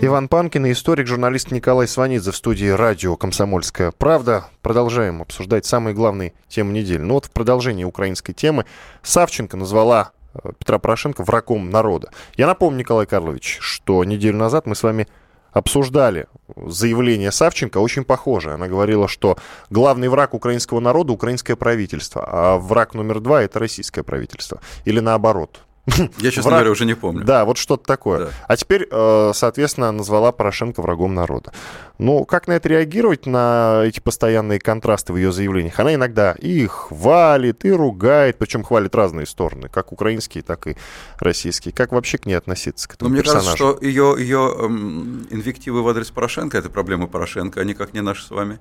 Иван 0.00 0.28
Панкин 0.28 0.66
и 0.66 0.72
историк, 0.72 1.08
журналист 1.08 1.50
Николай 1.50 1.88
Сванидзе 1.88 2.30
в 2.30 2.36
студии 2.36 2.68
радио 2.68 3.16
«Комсомольская 3.16 3.90
правда». 3.90 4.44
Продолжаем 4.62 5.22
обсуждать 5.22 5.66
самые 5.66 5.92
главные 5.92 6.34
темы 6.46 6.72
недели. 6.72 6.98
Ну 6.98 7.14
вот 7.14 7.24
в 7.24 7.32
продолжении 7.32 7.82
украинской 7.82 8.32
темы 8.32 8.64
Савченко 9.02 9.56
назвала 9.56 10.12
э, 10.34 10.52
Петра 10.56 10.78
Порошенко 10.78 11.24
врагом 11.24 11.70
народа. 11.70 12.10
Я 12.36 12.46
напомню, 12.46 12.78
Николай 12.78 13.06
Карлович, 13.06 13.58
что 13.60 14.04
неделю 14.04 14.36
назад 14.36 14.66
мы 14.66 14.76
с 14.76 14.84
вами 14.84 15.08
обсуждали 15.52 16.28
заявление 16.56 17.32
Савченко, 17.32 17.78
очень 17.78 18.04
похоже. 18.04 18.52
Она 18.52 18.68
говорила, 18.68 19.08
что 19.08 19.36
главный 19.68 20.08
враг 20.08 20.32
украинского 20.32 20.78
народа– 20.78 21.12
украинское 21.14 21.56
правительство, 21.56 22.24
а 22.24 22.58
враг 22.58 22.94
номер 22.94 23.18
два– 23.18 23.42
это 23.44 23.58
российское 23.58 24.04
правительство. 24.04 24.60
Или 24.84 25.00
наоборот. 25.00 25.62
Я, 26.18 26.30
честно 26.30 26.50
Враг- 26.50 26.58
говоря, 26.60 26.70
уже 26.70 26.84
не 26.84 26.94
помню. 26.94 27.24
Да, 27.24 27.44
вот 27.44 27.56
что-то 27.58 27.84
такое. 27.84 28.18
Да. 28.18 28.30
А 28.46 28.56
теперь, 28.56 28.86
э, 28.90 29.30
соответственно, 29.34 29.90
назвала 29.92 30.32
Порошенко 30.32 30.82
врагом 30.82 31.14
народа. 31.14 31.52
Ну, 31.98 32.24
как 32.24 32.46
на 32.46 32.52
это 32.52 32.68
реагировать, 32.68 33.26
на 33.26 33.82
эти 33.84 34.00
постоянные 34.00 34.60
контрасты 34.60 35.12
в 35.12 35.16
ее 35.16 35.32
заявлениях? 35.32 35.78
Она 35.80 35.94
иногда 35.94 36.32
и 36.38 36.66
хвалит, 36.66 37.64
и 37.64 37.72
ругает, 37.72 38.38
причем 38.38 38.62
хвалит 38.62 38.94
разные 38.94 39.26
стороны, 39.26 39.68
как 39.68 39.92
украинские, 39.92 40.42
так 40.44 40.66
и 40.66 40.76
российские. 41.18 41.72
Как 41.72 41.92
вообще 41.92 42.18
к 42.18 42.26
ней 42.26 42.34
относиться, 42.34 42.86
к 42.88 42.92
Но 42.92 42.94
этому 42.94 43.10
мне 43.10 43.22
персонажу? 43.22 43.46
кажется, 43.46 43.56
что 43.56 43.84
ее, 43.84 44.14
ее 44.18 44.54
эм, 44.58 45.26
инвективы 45.30 45.82
в 45.82 45.88
адрес 45.88 46.10
Порошенко– 46.10 46.56
это 46.58 46.70
проблемы 46.70 47.08
Порошенко, 47.08 47.60
а 47.60 47.64
никак 47.64 47.94
не 47.94 48.00
наши 48.02 48.24
с 48.24 48.30
вами, 48.30 48.60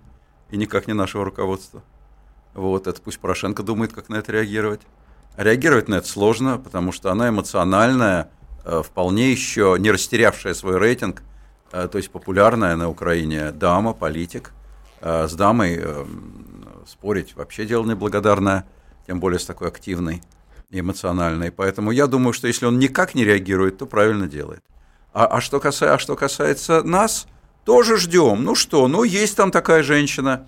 и 0.49 0.57
никак 0.57 0.87
не 0.87 0.93
нашего 0.93 1.25
руководства. 1.25 1.83
Вот, 2.53 2.87
это 2.87 2.99
пусть 3.01 3.19
Порошенко 3.19 3.61
думает, 3.63 3.93
как 3.93 4.09
на 4.09 4.15
это 4.15 4.31
реагировать. 4.31 4.81
Реагировать 5.37 5.87
на 5.87 5.95
это 5.95 6.07
сложно, 6.07 6.57
потому 6.57 6.91
что 6.91 7.11
она 7.11 7.29
эмоциональная, 7.29 8.31
э, 8.65 8.81
вполне 8.83 9.31
еще 9.31 9.75
не 9.77 9.91
растерявшая 9.91 10.55
свой 10.55 10.79
рейтинг, 10.79 11.21
э, 11.71 11.87
то 11.87 11.99
есть 11.99 12.09
популярная 12.09 12.75
на 12.75 12.89
Украине 12.89 13.51
дама, 13.51 13.93
политик. 13.93 14.51
Э, 14.99 15.27
С 15.27 15.33
дамой 15.33 15.79
спорить 16.87 17.35
вообще 17.35 17.65
дело 17.65 17.85
неблагодарное, 17.85 18.65
тем 19.05 19.19
более 19.19 19.39
с 19.39 19.45
такой 19.45 19.67
активной 19.67 20.23
и 20.71 20.79
эмоциональной. 20.79 21.51
Поэтому 21.51 21.91
я 21.91 22.07
думаю, 22.07 22.33
что 22.33 22.47
если 22.47 22.65
он 22.65 22.79
никак 22.79 23.13
не 23.13 23.23
реагирует, 23.23 23.77
то 23.77 23.85
правильно 23.85 24.27
делает. 24.27 24.63
А, 25.13 25.25
а, 25.25 25.41
что, 25.41 25.59
касается, 25.59 25.93
а 25.93 25.99
что 25.99 26.15
касается 26.15 26.81
нас, 26.81 27.27
тоже 27.63 27.97
ждем. 27.97 28.43
Ну 28.43 28.55
что, 28.55 28.87
ну 28.87 29.03
есть 29.03 29.35
там 29.35 29.51
такая 29.51 29.83
женщина, 29.83 30.47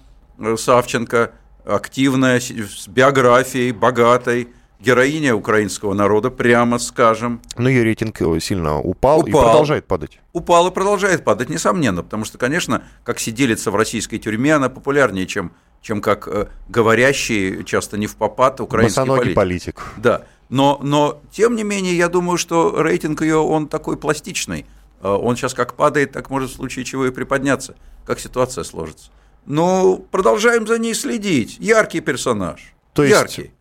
Савченко, 0.58 1.34
активная, 1.66 2.40
с 2.40 2.88
биографией, 2.88 3.72
богатой, 3.72 4.50
героиня 4.80 5.36
украинского 5.36 5.94
народа, 5.94 6.30
прямо 6.30 6.80
скажем. 6.80 7.42
Ну, 7.58 7.70
ее 7.70 7.84
рейтинг 7.84 8.22
э, 8.22 8.40
сильно 8.40 8.80
упал, 8.80 9.22
и 9.26 9.30
Упал. 9.30 9.44
продолжает 9.44 9.86
падать. 9.86 10.20
Упал 10.34 10.68
и 10.68 10.72
продолжает 10.72 11.24
падать, 11.24 11.50
несомненно, 11.50 12.04
потому 12.04 12.26
что, 12.26 12.38
конечно, 12.38 12.84
как 13.04 13.20
сиделица 13.20 13.72
в 13.72 13.76
российской 13.76 14.18
тюрьме, 14.18 14.56
она 14.56 14.70
популярнее, 14.70 15.28
чем, 15.28 15.52
чем 15.82 16.02
как 16.02 16.28
э, 16.28 16.48
говорящий, 16.68 17.64
часто 17.66 17.98
не 17.98 18.08
в 18.08 18.16
попад, 18.16 18.62
украинский 18.62 19.06
политик. 19.06 19.36
политик. 19.36 19.82
Да, 19.98 20.24
но, 20.50 20.80
но 20.82 21.22
тем 21.32 21.56
не 21.56 21.64
менее, 21.64 21.96
я 21.96 22.08
думаю, 22.10 22.38
что 22.38 22.82
рейтинг 22.82 23.22
ее, 23.22 23.38
он 23.38 23.68
такой 23.68 23.98
пластичный. 23.98 24.66
Э, 25.02 25.10
Он 25.10 25.36
сейчас 25.36 25.54
как 25.54 25.76
падает, 25.76 26.12
так 26.12 26.30
может 26.30 26.52
в 26.52 26.56
случае 26.56 26.86
чего 26.86 27.06
и 27.06 27.12
приподняться, 27.12 27.76
как 28.06 28.20
ситуация 28.20 28.64
сложится. 28.64 29.12
Ну, 29.46 30.06
продолжаем 30.12 30.68
за 30.68 30.78
ней 30.78 30.94
следить. 30.94 31.58
Яркий 31.60 32.02
персонаж. 32.02 32.74
То 32.94 33.04
есть 33.04 33.16
Яркий. 33.16 33.52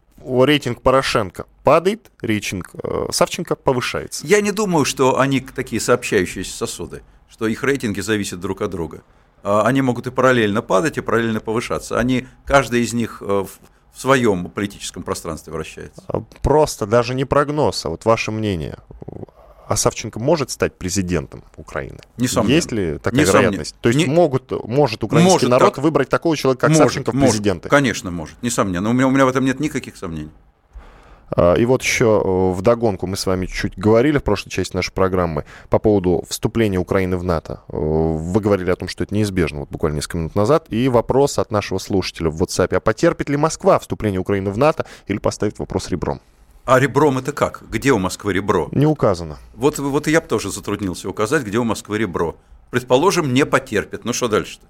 Рейтинг 0.45 0.83
Порошенко 0.83 1.47
падает, 1.65 2.11
рейтинг 2.21 2.71
э, 2.75 3.07
Савченко 3.11 3.57
повышается. 3.57 4.27
Я 4.27 4.41
не 4.41 4.53
думаю, 4.53 4.85
что 4.85 5.19
они 5.19 5.41
такие 5.41 5.81
сообщающиеся 5.81 6.57
сосуды, 6.57 7.03
что 7.29 7.47
их 7.47 7.63
рейтинги 7.65 8.01
зависят 8.01 8.41
друг 8.41 8.63
от 8.63 8.71
друга. 8.71 9.03
А, 9.43 9.63
Они 9.63 9.83
могут 9.83 10.07
и 10.07 10.11
параллельно 10.11 10.63
падать, 10.63 10.99
и 10.99 11.01
параллельно 11.01 11.41
повышаться. 11.41 11.99
Они, 11.99 12.27
каждый 12.45 12.83
из 12.83 12.93
них 12.93 13.23
э, 13.23 13.45
в 13.45 13.59
в 13.99 14.01
своем 14.01 14.49
политическом 14.49 15.03
пространстве 15.03 15.53
вращается. 15.53 16.03
А, 16.07 16.21
Просто 16.43 16.87
даже 16.87 17.15
не 17.15 17.25
прогноз, 17.25 17.85
а 17.85 17.89
вот 17.89 18.05
ваше 18.05 18.31
мнение. 18.31 18.79
А 19.69 19.77
Савченко 19.77 20.19
может 20.19 20.51
стать 20.51 20.79
президентом 20.79 21.45
Украины? 21.57 21.99
Несомненно. 22.17 22.55
Есть 22.55 22.73
ли 22.73 22.99
такая 22.99 23.21
Несомненно. 23.21 23.43
вероятность? 23.43 23.77
То 23.83 23.91
есть 23.91 23.99
Не- 23.99 24.07
могут, 24.07 24.51
может 24.67 25.05
украинский 25.05 25.33
Может 25.33 25.51
народ 25.51 25.75
так. 25.75 25.85
выбрать 25.85 26.09
такого 26.09 26.37
человека, 26.39 26.67
как 26.69 26.77
Савченко 26.77 27.11
в 27.11 27.15
может, 27.15 27.33
президенты? 27.33 27.69
конечно, 27.69 28.11
может, 28.11 28.43
несомненно. 28.43 28.89
У 28.89 28.93
меня, 28.95 29.07
у 29.07 29.11
меня 29.11 29.27
в 29.27 29.29
этом 29.29 29.45
нет 29.45 29.61
никаких 29.61 29.97
сомнений. 29.99 30.31
А, 31.37 31.55
И 31.57 31.67
вот 31.67 31.83
еще 31.83 32.23
э, 32.25 32.53
вдогонку 32.59 33.07
мы 33.07 33.19
с 33.19 33.27
вами 33.27 33.45
чуть 33.45 33.77
говорили 33.77 34.17
в 34.17 34.23
прошлой 34.23 34.49
части 34.49 34.75
нашей 34.75 34.93
программы 34.93 35.45
по 35.69 35.79
поводу 35.79 36.25
вступления 36.31 36.79
Украины 36.79 37.19
в 37.19 37.25
НАТО. 37.25 37.61
Э, 37.69 37.77
Вы 37.77 38.41
говорили 38.41 38.71
о 38.71 38.77
том, 38.77 38.89
что 38.89 39.05
это 39.05 39.15
неизбежно, 39.15 39.61
вот 39.61 39.69
буквально 39.69 39.97
несколько 39.97 40.17
минут 40.17 40.35
назад. 40.35 40.65
И 40.71 40.89
вопрос 40.89 41.39
от 41.39 41.51
нашего 41.51 41.77
слушателя 41.79 42.31
в 42.31 42.43
WhatsApp. 42.43 42.75
А 42.75 42.81
потерпит 42.81 43.29
ли 43.29 43.37
Москва 43.37 43.79
вступление 43.79 44.19
Украины 44.19 44.51
в 44.51 44.57
НАТО 44.57 44.87
или 45.07 45.19
поставит 45.19 45.59
вопрос 45.59 45.91
ребром? 45.91 46.23
А 46.69 46.79
ребром 46.79 47.17
это 47.17 47.33
как? 47.33 47.63
Где 47.71 47.93
у 47.93 47.99
Москвы 47.99 48.35
ребро? 48.35 48.69
Не 48.73 48.85
указано. 48.85 49.39
Вот, 49.55 49.79
вот 49.79 50.07
и 50.07 50.11
я 50.11 50.21
бы 50.21 50.27
тоже 50.27 50.51
затруднился 50.51 51.09
указать, 51.09 51.43
где 51.43 51.57
у 51.57 51.65
Москвы 51.65 51.97
ребро. 51.97 52.37
Предположим, 52.71 53.33
не 53.33 53.47
потерпит. 53.47 54.05
Ну 54.05 54.13
что 54.13 54.29
дальше-то? 54.29 54.67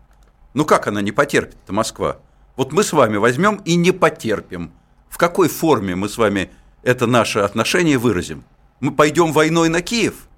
Ну 0.55 0.65
как 0.65 0.87
она 0.87 1.03
не 1.03 1.11
потерпит-то, 1.11 1.73
Москва? 1.73 2.19
Вот 2.55 2.71
мы 2.71 2.85
с 2.85 2.93
вами 2.93 3.17
возьмем 3.17 3.57
и 3.65 3.75
не 3.75 3.91
потерпим. 3.91 4.71
В 5.11 5.19
какой 5.19 5.49
форме 5.49 5.97
мы 5.97 6.09
с 6.09 6.17
вами 6.17 6.53
это 6.85 7.09
наше 7.09 7.41
отношение 7.41 7.99
выразим? 7.99 8.45
Мы 8.79 8.93
пойдем 8.93 9.33
войной 9.33 9.69
на 9.69 9.83
Киев? 9.83 10.29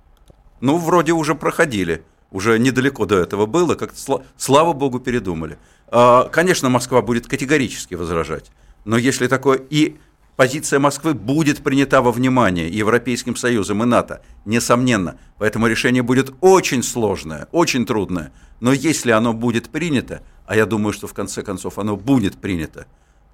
Ну, 0.62 0.79
вроде 0.79 1.12
уже 1.12 1.35
проходили. 1.35 2.03
Уже 2.31 2.59
недалеко 2.59 3.05
до 3.05 3.18
этого 3.18 3.44
было, 3.44 3.75
как 3.75 3.92
слава 4.38 4.73
богу, 4.73 4.99
передумали. 4.99 5.59
А, 5.88 6.25
Конечно, 6.31 6.70
Москва 6.70 7.03
будет 7.03 7.27
категорически 7.27 7.96
возражать. 7.96 8.51
Но 8.87 8.96
если 8.96 9.27
такое... 9.27 9.61
И 9.68 9.99
позиция 10.40 10.79
Москвы 10.79 11.12
будет 11.12 11.62
принята 11.62 12.00
во 12.00 12.12
внимание 12.12 12.66
Европейским 12.66 13.37
Союзом, 13.37 13.83
и 13.83 13.87
НАТО, 13.87 14.22
несомненно. 14.46 15.18
Поэтому 15.37 15.66
решение 15.66 16.03
будет 16.03 16.33
очень 16.40 16.83
сложное, 16.83 17.46
очень 17.53 17.85
трудное. 17.85 18.33
Но 18.59 18.72
если 18.72 19.11
оно 19.11 19.35
будет 19.35 19.68
принято, 19.68 20.22
а 20.46 20.57
я 20.57 20.64
думаю, 20.64 20.94
что 20.94 21.07
в 21.07 21.12
конце 21.12 21.42
концов 21.42 21.79
оно 21.79 21.94
будет 21.94 22.38
принято, 22.38 22.87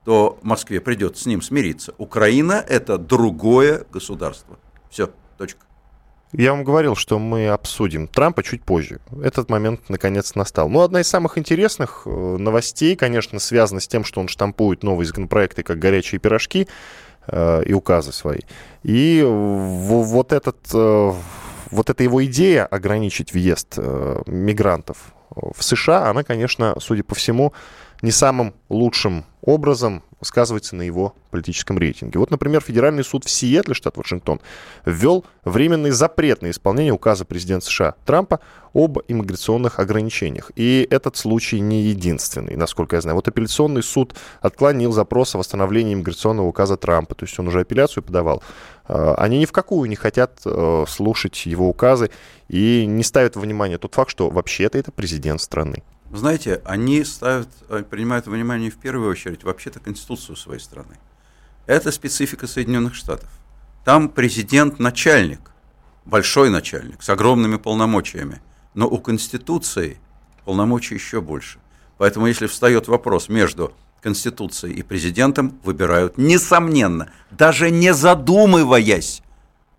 то 0.05 0.41
Москве 0.43 0.81
придется 0.81 1.23
с 1.23 1.27
ним 1.27 1.43
смириться. 1.43 1.95
Украина– 1.97 2.55
это 2.69 2.99
другое 2.99 3.87
государство. 3.93 4.59
Все, 4.91 5.09
точка. 5.39 5.61
Я 6.33 6.53
вам 6.53 6.65
говорил, 6.65 6.97
что 6.97 7.19
мы 7.19 7.49
обсудим 7.49 8.09
Трампа 8.09 8.43
чуть 8.43 8.63
позже. 8.63 9.01
Этот 9.23 9.49
момент 9.49 9.89
наконец 9.89 10.35
настал. 10.35 10.69
Но 10.69 10.83
одна 10.83 11.01
из 11.01 11.09
самых 11.09 11.39
интересных 11.39 12.03
э, 12.05 12.11
новостей, 12.11 12.97
конечно, 12.97 13.39
связана 13.39 13.81
с 13.81 13.87
тем, 13.87 14.05
что 14.05 14.21
он 14.21 14.29
штампует 14.29 14.83
новые 14.83 15.07
законопроекты, 15.07 15.63
как 15.63 15.79
горячие 15.79 16.19
пирожки 16.19 16.67
э, 17.29 17.63
и 17.65 17.73
указы 17.73 18.13
свои. 18.13 18.41
И 18.83 19.23
вот, 19.25 20.33
этот, 20.33 20.59
э, 20.75 21.13
вот 21.71 21.91
эта 21.91 22.03
его 22.03 22.25
идея 22.25 22.67
ограничить 22.67 23.33
въезд 23.33 23.75
э, 23.77 24.23
мигрантов 24.27 25.15
в 25.31 25.63
США, 25.63 26.11
она, 26.11 26.25
конечно, 26.25 26.75
судя 26.81 27.05
по 27.05 27.15
всему, 27.15 27.53
не 28.03 28.11
самым 28.11 28.55
лучшим 28.69 29.25
образом 29.47 30.03
сказывается 30.23 30.77
на 30.77 30.83
его 30.83 31.15
политическом 31.31 31.79
рейтинге. 31.79 32.19
Вот, 32.19 32.31
например, 32.31 32.61
Федеральный 32.61 33.05
суд 33.05 33.25
в 33.25 33.31
Сиэтле, 33.31 33.75
штат 33.75 33.97
Вашингтон, 33.97 34.41
ввел 34.85 35.25
временный 35.45 35.91
запрет 35.91 36.43
на 36.43 36.51
исполнение 36.51 36.93
указа 36.93 37.25
президента 37.25 37.67
США 37.67 37.95
Трампа 38.05 38.41
об 38.75 38.99
иммиграционных 39.09 39.79
ограничениях. 39.79 40.51
И 40.57 40.87
этот 40.91 41.17
случай 41.17 41.61
не 41.61 41.83
единственный, 41.83 42.57
насколько 42.57 42.97
я 42.97 43.03
знаю. 43.03 43.15
Вот 43.15 43.29
апелляционный 43.29 43.83
суд 43.83 44.15
отклонил 44.41 44.93
запрос 44.93 45.35
о 45.35 45.39
восстановлении 45.39 45.95
иммиграционного 45.95 46.47
указа 46.47 46.77
Трампа, 46.77 47.15
то 47.15 47.25
есть 47.25 47.39
он 47.39 47.49
уже 47.49 47.61
апелляцию 47.61 48.03
подавал. 48.03 48.43
А, 48.85 49.15
они 49.15 49.39
ни 49.39 49.45
в 49.47 49.53
какую 49.53 49.89
не 49.89 49.97
хотят 49.97 50.41
э, 50.45 50.85
слушать 50.89 51.47
его 51.47 51.69
указы 51.69 52.11
и 52.49 52.85
не 52.87 53.03
ставят 53.03 53.37
во 53.37 53.43
внимание 53.43 53.79
тот 53.79 53.95
факт, 53.95 54.11
что 54.11 54.29
вообще-то 54.29 54.77
это 54.77 54.93
президент 54.93 55.41
страны. 55.41 55.83
Знаете, 56.17 56.63
они 56.65 57.05
ставят, 57.05 57.49
э, 57.69 57.83
принимают 57.83 58.27
внимание 58.27 58.71
в 58.71 58.77
первую 58.77 59.11
очередь 59.11 59.45
вообще-то 59.45 59.81
Конституцию 59.81 60.37
своей 60.37 60.61
страны. 60.61 60.97
Это 61.67 61.93
специфика 61.93 62.47
Соединенных 62.47 62.95
Штатов. 62.95 63.29
Там 63.85 64.09
президент 64.09 64.79
начальник, 64.79 65.41
большой 66.07 66.49
начальник, 66.49 67.03
с 67.03 67.11
огромными 67.11 67.57
полномочиями. 67.57 68.41
Но 68.73 68.89
у 68.89 68.99
Конституции 68.99 69.99
полномочий 70.47 70.95
еще 70.95 71.21
больше. 71.21 71.59
Поэтому 71.99 72.27
если 72.27 72.47
встает 72.47 72.89
вопрос 72.89 73.29
между 73.29 73.75
Конституцией 74.01 74.75
и 74.75 74.83
президентом, 74.83 75.59
выбирают, 75.65 76.17
несомненно, 76.17 77.11
даже 77.31 77.71
не 77.71 77.93
задумываясь, 77.93 79.23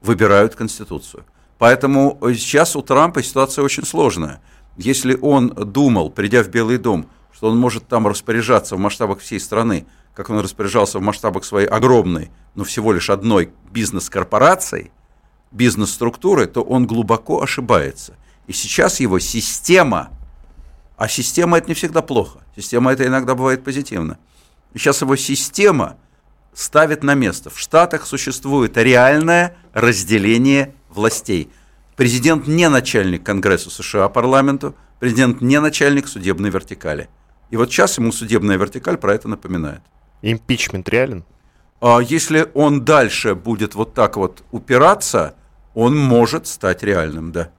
выбирают 0.02 0.54
Конституцию. 0.56 1.26
Поэтому 1.58 2.20
сейчас 2.36 2.76
у 2.76 2.84
Трампа 2.84 3.24
ситуация 3.24 3.64
очень 3.64 3.86
сложная– 3.86 4.40
если 4.78 5.18
он 5.20 5.50
думал, 5.50 6.12
придя 6.12 6.44
в 6.44 6.50
Белый 6.50 6.78
дом, 6.78 7.10
что 7.34 7.50
он 7.50 7.58
может 7.58 7.88
там 7.88 8.08
распоряжаться 8.08 8.76
в 8.76 8.80
масштабах 8.80 9.20
всей 9.20 9.40
страны, 9.40 9.86
как 10.14 10.30
он 10.30 10.40
распоряжался 10.40 11.00
в 11.00 11.02
масштабах 11.02 11.44
своей 11.44 11.68
огромной, 11.68 12.32
но 12.56 12.64
всего 12.64 12.94
лишь 12.94 13.10
одной 13.10 13.52
бизнес-корпорации, 13.72 14.92
бизнес-структуры, 15.52 16.48
то 16.48 16.62
он 16.62 16.88
глубоко 16.88 17.42
ошибается. 17.42 18.16
И 18.46 18.54
сейчас 18.54 19.00
его 19.00 19.20
система, 19.20 20.10
а 20.96 21.08
система 21.08 21.58
это 21.58 21.68
не 21.68 21.74
всегда 21.74 22.02
плохо, 22.02 22.40
система 22.56 22.94
это 22.94 23.06
иногда 23.06 23.36
бывает 23.36 23.64
позитивно. 23.64 24.18
Сейчас 24.74 25.02
его 25.02 25.16
система 25.16 25.98
ставит 26.54 27.04
на 27.04 27.14
место. 27.14 27.50
В 27.50 27.60
Штатах 27.60 28.06
существует 28.06 28.78
реальное 28.78 29.58
разделение 29.74 30.76
властей– 30.90 31.52
Президент 31.98 32.46
не 32.48 32.70
начальник 32.70 33.24
Конгресса 33.24 33.72
США 33.72 34.08
парламенту, 34.08 34.76
президент 35.00 35.42
не 35.42 35.60
начальник 35.60 36.08
судебной 36.08 36.52
вертикали. 36.52 37.10
И 37.50 37.58
вот 37.58 37.72
сейчас 37.72 37.98
ему 37.98 38.12
судебная 38.12 38.58
вертикаль 38.58 38.98
про 38.98 39.16
это 39.16 39.28
напоминает. 39.28 39.82
Импичмент 40.22 40.88
реален? 40.90 41.26
А 41.82 42.00
если 42.00 42.52
он 42.54 42.86
дальше 42.86 43.34
будет 43.34 43.74
вот 43.74 43.96
так 43.96 44.16
вот 44.16 44.44
упираться, 44.52 45.34
он 45.74 45.98
может 45.98 46.46
стать 46.46 46.84
реальным, 46.84 47.32
да. 47.32 47.50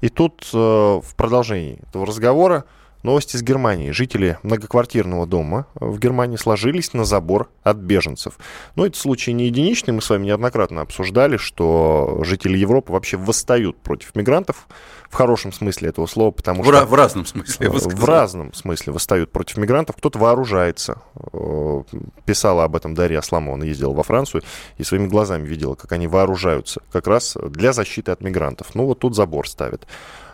И 0.00 0.08
тут 0.08 0.48
э, 0.54 0.56
в 0.56 1.14
продолжении 1.16 1.80
этого 1.88 2.06
разговора 2.06 2.64
Новости 3.02 3.34
из 3.34 3.42
Германии. 3.42 3.90
Жители 3.90 4.38
многоквартирного 4.44 5.26
дома 5.26 5.66
в 5.74 5.98
Германии 5.98 6.36
сложились 6.36 6.92
на 6.92 7.04
забор 7.04 7.50
от 7.64 7.78
беженцев. 7.78 8.38
Но 8.76 8.86
этот 8.86 8.96
случай 8.96 9.32
не 9.32 9.46
единичный. 9.46 9.92
Мы 9.92 10.00
с 10.00 10.08
вами 10.08 10.26
неоднократно 10.26 10.82
обсуждали, 10.82 11.36
что 11.36 12.20
жители 12.22 12.56
Европы 12.56 12.92
вообще 12.92 13.16
восстают 13.16 13.76
против 13.78 14.14
мигрантов 14.14 14.68
в 15.10 15.14
хорошем 15.14 15.52
смысле 15.52 15.88
этого 15.88 16.06
слова, 16.06 16.30
потому 16.30 16.62
в 16.62 16.66
что... 16.66 16.86
В 16.86 16.94
разном 16.94 17.26
смысле, 17.26 17.70
В 17.70 18.04
разном 18.04 18.54
смысле 18.54 18.92
восстают 18.92 19.32
против 19.32 19.56
мигрантов. 19.56 19.96
Кто-то 19.96 20.20
вооружается. 20.20 21.02
Э, 21.32 21.82
писала 22.24 22.64
об 22.64 22.76
этом 22.76 22.94
Дарья 22.94 23.18
Асламова. 23.18 23.56
Она 23.56 23.66
ездила 23.66 23.92
во 23.92 24.04
Францию 24.04 24.42
и 24.78 24.84
своими 24.84 25.08
глазами 25.08 25.44
видела, 25.44 25.74
как 25.74 25.90
они 25.90 26.06
вооружаются 26.06 26.80
как 26.92 27.08
раз 27.08 27.36
для 27.48 27.72
защиты 27.72 28.12
от 28.12 28.20
мигрантов. 28.20 28.74
Ну 28.74 28.86
вот 28.86 29.00
тут 29.00 29.16
забор 29.16 29.48
ставят. 29.48 29.88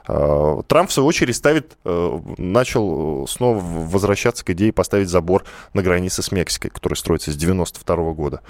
Э, 0.09 0.63
Трамп, 0.67 0.89
в 0.89 0.93
свою 0.93 1.07
очередь, 1.07 1.37
ставит, 1.37 1.77
э, 1.85 2.21
начал 2.39 3.27
снова 3.29 3.61
возвращаться 3.61 4.43
к 4.43 4.51
идее 4.51 4.73
поставить 4.73 5.11
забор 5.11 5.45
на 5.75 5.83
границе 5.83 6.23
с 6.23 6.33
Мексикой, 6.33 6.71
который 6.71 6.95
строится 6.95 7.31
с 7.31 7.37
92 7.37 8.15
года. 8.15 8.41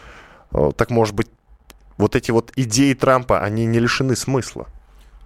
Э, 0.53 0.71
так, 0.77 0.91
может 0.91 1.17
быть, 1.17 1.27
вот 1.97 2.15
эти 2.15 2.31
вот 2.31 2.53
идеи 2.55 2.95
Трампа, 2.95 3.41
они 3.41 3.67
не 3.67 3.81
лишены 3.81 4.15
смысла? 4.15 4.69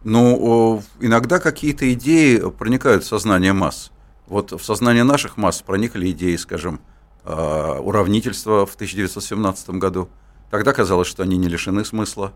Ну, 0.05 0.83
иногда 1.01 1.39
какие-то 1.39 1.93
идеи 1.93 2.39
проникают 2.51 3.05
в 3.05 3.07
сознание 3.07 3.53
масс. 3.53 3.93
Вот 4.27 4.53
в 4.53 4.65
сознание 4.65 5.05
наших 5.05 5.37
масс 5.37 5.61
проникли 5.61 6.11
идеи, 6.11 6.37
скажем, 6.37 6.81
уравнительства 7.25 8.67
в 8.67 8.75
1917 8.75 9.71
году. 9.71 10.09
Тогда 10.51 10.73
казалось, 10.73 11.07
что 11.07 11.23
они 11.23 11.37
не 11.37 11.47
лишены 11.47 11.85
смысла. 11.85 12.33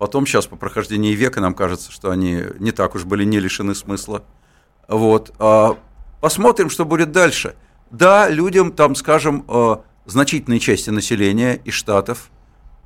Потом 0.00 0.24
сейчас 0.24 0.46
по 0.46 0.56
прохождении 0.56 1.14
века 1.14 1.42
нам 1.42 1.52
кажется, 1.52 1.92
что 1.92 2.10
они 2.10 2.42
не 2.58 2.72
так 2.72 2.94
уж 2.94 3.04
были 3.04 3.22
не 3.24 3.38
лишены 3.38 3.74
смысла. 3.74 4.24
Вот. 4.88 5.30
А 5.38 5.76
посмотрим, 6.22 6.70
что 6.70 6.86
будет 6.86 7.12
дальше. 7.12 7.54
Да, 7.90 8.26
людям, 8.30 8.72
там, 8.72 8.94
скажем, 8.94 9.44
э, 9.46 9.76
значительной 10.06 10.58
части 10.58 10.88
населения 10.88 11.60
и 11.66 11.70
штатов, 11.70 12.30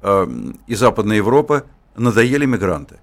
э, 0.02 0.26
и 0.66 0.74
Западной 0.74 1.18
Европы 1.18 1.66
надоели 1.94 2.46
мигранты. 2.46 2.98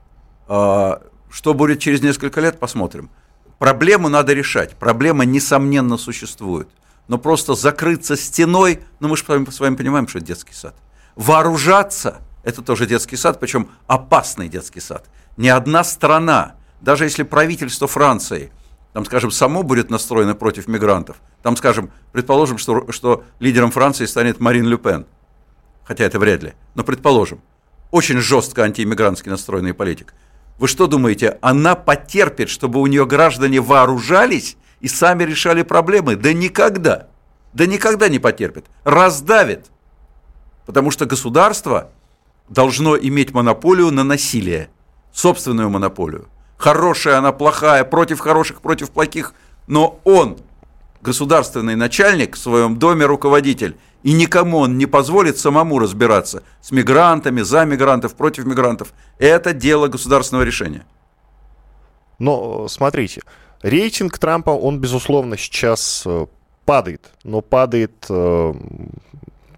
А 0.49 1.01
что 1.29 1.53
будет 1.53 1.79
через 1.79 2.01
несколько 2.01 2.41
лет, 2.41 2.59
посмотрим. 2.59 3.09
Проблему 3.59 4.09
надо 4.09 4.33
решать. 4.33 4.75
Проблема, 4.75 5.23
несомненно, 5.23 5.95
существует. 5.95 6.67
Но 7.07 7.17
просто 7.17 7.55
закрыться 7.55 8.17
стеной, 8.17 8.81
ну 8.99 9.07
мы 9.07 9.15
же 9.15 9.23
с 9.23 9.59
вами 9.61 9.75
понимаем, 9.75 10.09
что 10.09 10.17
это 10.17 10.27
детский 10.27 10.53
сад. 10.53 10.75
Вооружаться– 11.15 12.19
это 12.43 12.61
тоже 12.61 12.85
детский 12.85 13.15
сад, 13.15 13.39
причем 13.39 13.69
опасный 13.87 14.49
детский 14.49 14.79
сад. 14.79 15.05
Ни 15.37 15.47
одна 15.47 15.83
страна, 15.83 16.55
даже 16.81 17.05
если 17.05 17.23
правительство 17.23 17.87
Франции, 17.87 18.51
там, 18.93 19.05
скажем, 19.05 19.31
само 19.31 19.63
будет 19.63 19.89
настроено 19.89 20.35
против 20.35 20.67
мигрантов, 20.67 21.17
там, 21.43 21.55
скажем, 21.55 21.91
предположим, 22.11 22.57
что, 22.57 22.91
что 22.91 23.23
лидером 23.39 23.71
Франции 23.71 24.05
станет 24.05 24.39
Марин 24.39 24.67
Люпен, 24.67 25.05
хотя 25.83 26.03
это 26.03 26.19
вряд 26.19 26.43
ли, 26.43 26.53
но 26.75 26.83
предположим, 26.83 27.41
очень 27.91 28.17
жестко 28.19 28.63
антииммигрантский 28.63 29.31
настроенный 29.31 29.73
политик. 29.73 30.13
Вы 30.57 30.67
что 30.67 30.87
думаете, 30.87 31.37
она 31.41 31.75
потерпит, 31.75 32.49
чтобы 32.49 32.79
у 32.79 32.87
нее 32.87 33.05
граждане 33.05 33.61
вооружались 33.61 34.57
и 34.79 34.87
сами 34.87 35.23
решали 35.23 35.63
проблемы? 35.63 36.15
Да 36.15 36.33
никогда. 36.33 37.07
Да 37.53 37.65
никогда 37.65 38.07
не 38.09 38.19
потерпит. 38.19 38.65
Раздавит. 38.83 39.67
Потому 40.65 40.91
что 40.91 41.05
государство 41.05 41.91
должно 42.51 42.97
иметь 42.97 43.33
монополию 43.33 43.91
на 43.91 44.03
насилие, 44.03 44.69
собственную 45.13 45.69
монополию. 45.69 46.27
Хорошая 46.57 47.17
она, 47.17 47.31
плохая, 47.31 47.83
против 47.85 48.19
хороших, 48.19 48.61
против 48.61 48.91
плохих, 48.91 49.33
но 49.67 49.99
он, 50.03 50.37
государственный 51.01 51.75
начальник 51.75 52.35
в 52.35 52.39
своем 52.39 52.77
доме, 52.77 53.05
руководитель, 53.05 53.77
и 54.03 54.11
никому 54.11 54.57
он 54.59 54.77
не 54.77 54.85
позволит 54.85 55.37
самому 55.37 55.79
разбираться 55.79 56.43
с 56.61 56.71
мигрантами, 56.71 57.41
за 57.41 57.63
мигрантов, 57.63 58.15
против 58.15 58.45
мигрантов. 58.45 58.93
Это 59.17 59.53
дело 59.53 59.87
государственного 59.87 60.43
решения. 60.43 60.85
Но 62.19 62.67
смотрите, 62.67 63.21
рейтинг 63.61 64.17
Трампа, 64.17 64.49
он, 64.49 64.79
безусловно, 64.79 65.37
сейчас 65.37 66.03
э, 66.05 66.25
падает. 66.65 67.11
Но 67.23 67.41
падает... 67.41 68.05
Э, 68.09 68.53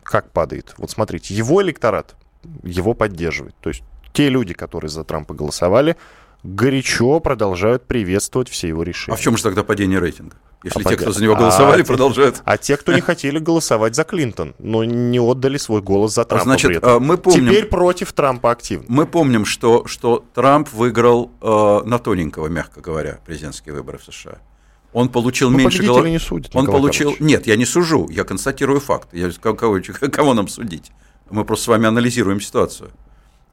как 0.03 0.31
падает? 0.31 0.75
Вот 0.77 0.91
смотрите, 0.91 1.33
его 1.33 1.61
электорат 1.61 2.15
его 2.63 2.93
поддерживать. 2.93 3.55
То 3.61 3.69
есть 3.69 3.83
те 4.13 4.29
люди, 4.29 4.53
которые 4.53 4.89
за 4.89 5.03
Трампа 5.03 5.33
голосовали, 5.33 5.95
горячо 6.43 7.19
продолжают 7.19 7.85
приветствовать 7.85 8.49
все 8.49 8.67
его 8.67 8.83
решения. 8.83 9.15
А 9.15 9.17
в 9.17 9.21
чем 9.21 9.37
же 9.37 9.43
тогда 9.43 9.63
падение 9.63 9.99
рейтинга? 9.99 10.35
Если 10.63 10.81
а 10.81 10.89
те, 10.89 10.95
кто 10.95 11.11
за 11.11 11.21
него 11.21 11.35
голосовали, 11.35 11.81
а, 11.81 11.85
продолжают. 11.85 12.41
А 12.45 12.57
те, 12.57 12.77
кто 12.77 12.93
не 12.93 13.01
хотели 13.01 13.37
голосовать 13.37 13.95
за 13.95 14.05
Клинтон, 14.05 14.55
но 14.59 14.85
не 14.85 15.19
отдали 15.19 15.57
свой 15.57 15.81
голос 15.81 16.13
за 16.13 16.23
Трампа. 16.23 16.45
Значит, 16.45 16.81
а, 16.81 16.99
мы 16.99 17.17
помним, 17.17 17.49
Теперь 17.49 17.65
против 17.65 18.13
Трампа 18.13 18.51
активно. 18.51 18.85
Мы 18.87 19.05
помним, 19.05 19.43
что, 19.43 19.85
что 19.87 20.23
Трамп 20.33 20.71
выиграл 20.71 21.31
э, 21.41 21.81
на 21.85 21.99
тоненького, 21.99 22.47
мягко 22.47 22.79
говоря, 22.79 23.19
президентские 23.25 23.75
выборы 23.75 23.97
в 23.97 24.05
США. 24.05 24.37
Он 24.93 25.09
получил 25.09 25.49
Ну, 25.49 25.57
меньше 25.57 25.83
голосов. 25.83 26.07
не 26.07 26.19
судят, 26.19 26.55
Он 26.55 26.61
Николай 26.63 26.81
получил. 26.81 27.09
Карлович. 27.11 27.29
Нет, 27.29 27.47
я 27.47 27.55
не 27.57 27.65
сужу, 27.65 28.07
я 28.09 28.23
констатирую 28.23 28.79
факт. 28.79 29.09
Я... 29.11 29.31
Кого, 29.31 29.57
кого 29.57 30.33
нам 30.33 30.47
судить? 30.47 30.91
Мы 31.29 31.45
просто 31.45 31.65
с 31.65 31.67
вами 31.67 31.87
анализируем 31.87 32.41
ситуацию. 32.41 32.91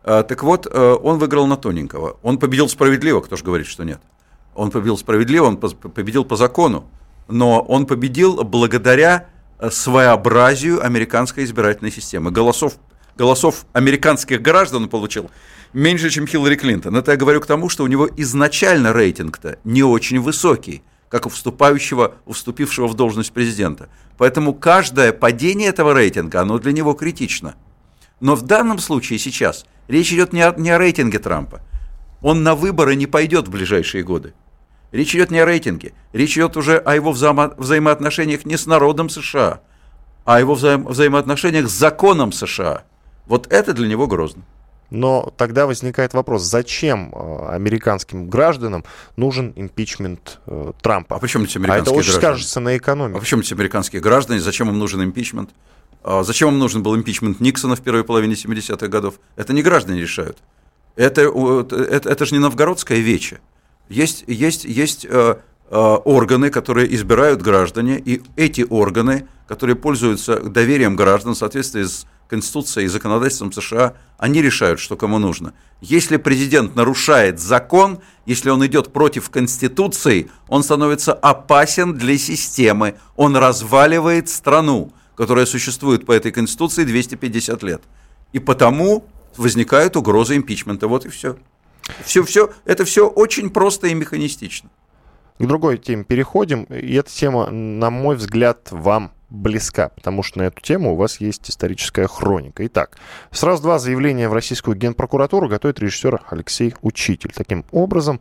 А, 0.02 0.22
так 0.22 0.42
вот, 0.42 0.66
э, 0.66 0.96
он 1.02 1.18
выиграл 1.18 1.46
на 1.46 1.56
тоненького. 1.56 2.16
Он 2.22 2.38
победил 2.38 2.68
справедливо, 2.68 3.20
кто 3.20 3.36
же 3.36 3.44
говорит, 3.44 3.66
что 3.66 3.84
нет. 3.84 4.00
Он 4.54 4.70
победил 4.70 4.98
справедливо, 4.98 5.46
он 5.46 5.56
победил 5.56 6.24
по 6.24 6.36
закону, 6.36 6.88
но 7.28 7.60
он 7.60 7.86
победил 7.86 8.42
благодаря 8.44 9.28
э, 9.58 9.70
своеобразию 9.70 10.84
американской 10.84 11.44
избирательной 11.44 11.92
системы. 11.92 12.30
Голосов, 12.30 12.74
голосов 13.16 13.66
американских 13.72 14.42
граждан 14.42 14.84
он 14.84 14.88
получил 14.88 15.30
меньше, 15.72 16.10
чем 16.10 16.26
Хиллари 16.26 16.56
Клинтон. 16.56 16.96
Это 16.96 17.12
я 17.12 17.16
говорю 17.16 17.40
к 17.40 17.46
тому, 17.46 17.68
что 17.68 17.84
у 17.84 17.86
него 17.86 18.08
изначально 18.16 18.92
рейтинг-то 18.92 19.58
не 19.64 19.82
очень 19.82 20.20
высокий, 20.20 20.82
как 21.10 21.26
у 21.26 21.28
вступающего, 21.28 22.14
у 22.24 22.32
вступившего 22.32 22.86
в 22.86 22.94
должность 22.94 23.32
президента. 23.32 23.88
Поэтому 24.16 24.54
каждое 24.54 25.12
падение 25.12 25.68
этого 25.68 25.92
рейтинга, 25.92 26.40
оно 26.40 26.58
для 26.58 26.72
него 26.72 26.94
критично. 26.94 27.56
Но 28.20 28.36
в 28.36 28.42
данном 28.42 28.78
случае 28.78 29.18
сейчас 29.18 29.66
речь 29.88 30.12
идет 30.12 30.32
не 30.32 30.40
о, 30.40 30.54
не 30.56 30.70
о 30.70 30.78
рейтинге 30.78 31.18
Трампа. 31.18 31.60
Он 32.22 32.44
на 32.44 32.54
выборы 32.54 32.94
не 32.94 33.06
пойдет 33.06 33.48
в 33.48 33.50
ближайшие 33.50 34.04
годы. 34.04 34.34
Речь 34.92 35.14
идет 35.14 35.30
не 35.30 35.40
о 35.40 35.46
рейтинге, 35.46 35.94
речь 36.12 36.36
идет 36.36 36.56
уже 36.56 36.78
о 36.78 36.94
его 36.94 37.12
взаимо- 37.12 37.54
взаимоотношениях 37.56 38.44
не 38.44 38.56
с 38.56 38.66
народом 38.66 39.08
США, 39.08 39.60
а 40.24 40.36
о 40.36 40.40
его 40.40 40.54
взаим- 40.54 40.86
взаимоотношениях 40.86 41.68
с 41.68 41.72
законом 41.72 42.30
США. 42.30 42.84
Вот 43.26 43.52
это 43.52 43.72
для 43.72 43.88
него 43.88 44.06
грозно. 44.06 44.42
Но 44.90 45.32
тогда 45.36 45.66
возникает 45.66 46.14
вопрос, 46.14 46.42
зачем 46.42 47.12
э, 47.14 47.46
американским 47.54 48.28
гражданам 48.28 48.84
нужен 49.16 49.52
импичмент 49.56 50.40
э, 50.46 50.72
Трампа? 50.82 51.16
А 51.16 51.18
почему 51.20 51.44
А 51.44 51.46
американские 51.46 51.82
это 51.82 51.90
очень 51.92 52.10
граждане? 52.10 52.20
скажется 52.32 52.60
на 52.60 52.70
А 52.70 52.76
экономике. 52.76 53.20
почему 53.20 53.42
здесь 53.42 53.52
американские 53.52 54.02
граждане? 54.02 54.40
Зачем 54.40 54.68
им 54.68 54.78
нужен 54.78 55.02
импичмент? 55.04 55.50
А 56.02 56.22
Зачем 56.24 56.48
им 56.48 56.58
нужен 56.58 56.82
был 56.82 56.96
импичмент 56.96 57.40
Никсона 57.40 57.76
в 57.76 57.82
первой 57.82 58.02
половине 58.04 58.34
70-х 58.34 58.88
годов? 58.88 59.20
Это 59.36 59.52
не 59.52 59.62
граждане 59.62 60.00
решают. 60.00 60.38
Это, 60.96 61.30
у- 61.30 61.60
это, 61.60 62.08
это 62.08 62.26
же 62.26 62.34
не 62.34 62.40
новгородская 62.40 62.98
вече. 62.98 63.40
Есть, 63.88 64.24
есть, 64.26 64.64
есть 64.64 65.04
э, 65.04 65.08
э, 65.10 65.36
органы, 65.70 66.50
которые 66.50 66.92
избирают 66.94 67.42
граждане, 67.42 67.98
и 67.98 68.22
эти 68.36 68.66
органы, 68.68 69.26
которые 69.46 69.76
пользуются 69.76 70.40
доверием 70.40 70.96
граждан 70.96 71.34
в 71.34 71.38
соответствии 71.38 71.84
с 71.84 72.06
Конституцией 72.28 72.86
и 72.86 72.88
законодательством 72.88 73.52
США, 73.52 73.94
они 74.18 74.40
решают, 74.42 74.78
что 74.80 74.96
кому 74.96 75.18
нужно. 75.18 75.52
Если 75.80 76.16
президент 76.16 76.76
нарушает 76.76 77.40
закон, 77.40 78.00
если 78.26 78.50
он 78.50 78.64
идет 78.66 78.92
против 78.92 79.30
Конституции, 79.30 80.30
он 80.48 80.62
становится 80.62 81.12
опасен 81.12 81.94
для 81.94 82.18
системы, 82.18 82.94
он 83.16 83.36
разваливает 83.36 84.28
страну, 84.28 84.92
которая 85.16 85.46
существует 85.46 86.06
по 86.06 86.12
этой 86.12 86.30
Конституции 86.30 86.84
250 86.84 87.62
лет. 87.62 87.82
И 88.32 88.38
потому 88.38 89.04
возникает 89.36 89.96
угроза 89.96 90.36
импичмента. 90.36 90.86
Вот 90.86 91.06
и 91.06 91.08
все. 91.08 91.36
Все, 92.04 92.22
все, 92.22 92.50
это 92.64 92.84
все 92.84 93.08
очень 93.08 93.50
просто 93.50 93.88
и 93.88 93.94
механистично. 93.94 94.70
К 95.40 95.46
другой 95.46 95.78
теме 95.78 96.04
переходим. 96.04 96.64
И 96.64 96.94
эта 96.96 97.10
тема, 97.10 97.48
на 97.50 97.88
мой 97.88 98.14
взгляд, 98.16 98.68
вам 98.70 99.10
близка, 99.30 99.88
потому 99.88 100.22
что 100.22 100.40
на 100.40 100.42
эту 100.42 100.60
тему 100.60 100.92
у 100.92 100.96
вас 100.96 101.18
есть 101.18 101.48
историческая 101.48 102.06
хроника. 102.08 102.66
Итак, 102.66 102.98
сразу 103.30 103.62
два 103.62 103.78
заявления 103.78 104.28
в 104.28 104.34
российскую 104.34 104.76
генпрокуратуру 104.76 105.48
готовит 105.48 105.80
режиссер 105.80 106.20
Алексей 106.28 106.74
Учитель. 106.82 107.32
Таким 107.34 107.64
образом, 107.72 108.20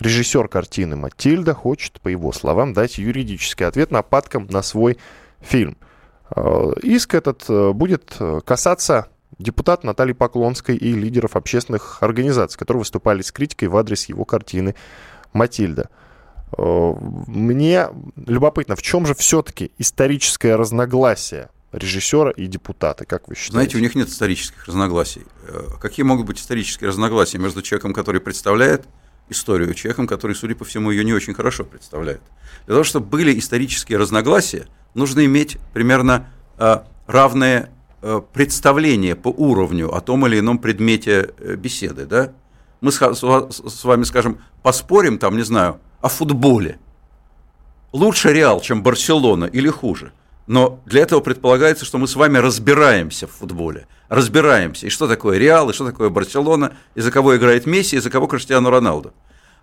режиссер 0.00 0.48
картины 0.48 0.96
«Матильда» 0.96 1.54
хочет, 1.54 2.00
по 2.00 2.08
его 2.08 2.32
словам, 2.32 2.72
дать 2.72 2.98
юридический 2.98 3.64
ответ 3.64 3.92
нападкам 3.92 4.48
на 4.50 4.62
свой 4.62 4.98
фильм. 5.40 5.76
Э, 6.34 6.72
Иск 6.82 7.14
этот 7.14 7.44
э, 7.48 7.72
будет 7.72 8.16
э, 8.18 8.40
касаться 8.44 9.06
депутата 9.38 9.86
Натальи 9.86 10.12
Поклонской 10.12 10.76
и 10.76 10.92
лидеров 10.92 11.36
общественных 11.36 12.02
организаций, 12.02 12.58
которые 12.58 12.80
выступали 12.80 13.22
с 13.22 13.30
критикой 13.30 13.68
в 13.68 13.76
адрес 13.76 14.06
его 14.06 14.24
картины 14.24 14.74
«Матильда». 15.32 15.88
Мне 16.56 17.88
любопытно, 18.26 18.76
в 18.76 18.82
чем 18.82 19.06
же 19.06 19.14
все-таки 19.14 19.70
историческое 19.78 20.56
разногласие 20.56 21.50
режиссера 21.72 22.30
и 22.30 22.46
депутата, 22.46 23.04
как 23.04 23.28
вы 23.28 23.34
считаете? 23.34 23.52
Знаете, 23.52 23.76
у 23.76 23.80
них 23.80 23.94
нет 23.94 24.08
исторических 24.08 24.66
разногласий. 24.66 25.22
Э, 25.46 25.66
Какие 25.80 26.04
могут 26.04 26.26
быть 26.26 26.40
исторические 26.40 26.88
разногласия 26.88 27.38
между 27.38 27.62
человеком, 27.62 27.92
который 27.92 28.20
представляет 28.20 28.86
историю, 29.28 29.70
и 29.70 29.76
человеком, 29.76 30.06
который, 30.06 30.34
судя 30.34 30.54
по 30.54 30.64
всему, 30.64 30.90
ее 30.90 31.04
не 31.04 31.12
очень 31.12 31.34
хорошо 31.34 31.64
представляет? 31.64 32.22
Для 32.66 32.74
того, 32.74 32.84
чтобы 32.84 33.06
были 33.06 33.38
исторические 33.38 33.98
разногласия, 33.98 34.66
нужно 34.94 35.24
иметь 35.26 35.58
примерно 35.74 36.30
э, 36.56 36.78
равное 37.06 37.70
э, 38.00 38.22
представление 38.32 39.14
по 39.14 39.28
уровню 39.28 39.94
о 39.94 40.00
том 40.00 40.26
или 40.26 40.38
ином 40.38 40.58
предмете 40.58 41.34
беседы. 41.56 42.06
Да? 42.06 42.32
Мы 42.80 42.92
с 42.92 43.84
вами, 43.84 44.04
скажем, 44.04 44.38
поспорим, 44.62 45.18
там, 45.18 45.36
не 45.36 45.42
знаю, 45.42 45.80
о 46.00 46.08
футболе. 46.08 46.78
Лучше 47.92 48.32
Реал, 48.32 48.60
чем 48.60 48.82
Барселона 48.82 49.46
или 49.46 49.68
хуже. 49.68 50.12
Но 50.46 50.80
для 50.86 51.02
этого 51.02 51.20
предполагается, 51.20 51.84
что 51.84 51.98
мы 51.98 52.08
с 52.08 52.16
вами 52.16 52.38
разбираемся 52.38 53.26
в 53.26 53.32
футболе. 53.32 53.86
Разбираемся. 54.08 54.86
И 54.86 54.90
что 54.90 55.06
такое 55.06 55.38
Реал, 55.38 55.70
и 55.70 55.72
что 55.72 55.84
такое 55.84 56.08
Барселона, 56.08 56.72
и 56.94 57.00
за 57.00 57.10
кого 57.10 57.36
играет 57.36 57.66
Месси, 57.66 57.96
и 57.96 58.00
за 58.00 58.10
кого 58.10 58.26
Криштиану 58.26 58.70
Роналду. 58.70 59.12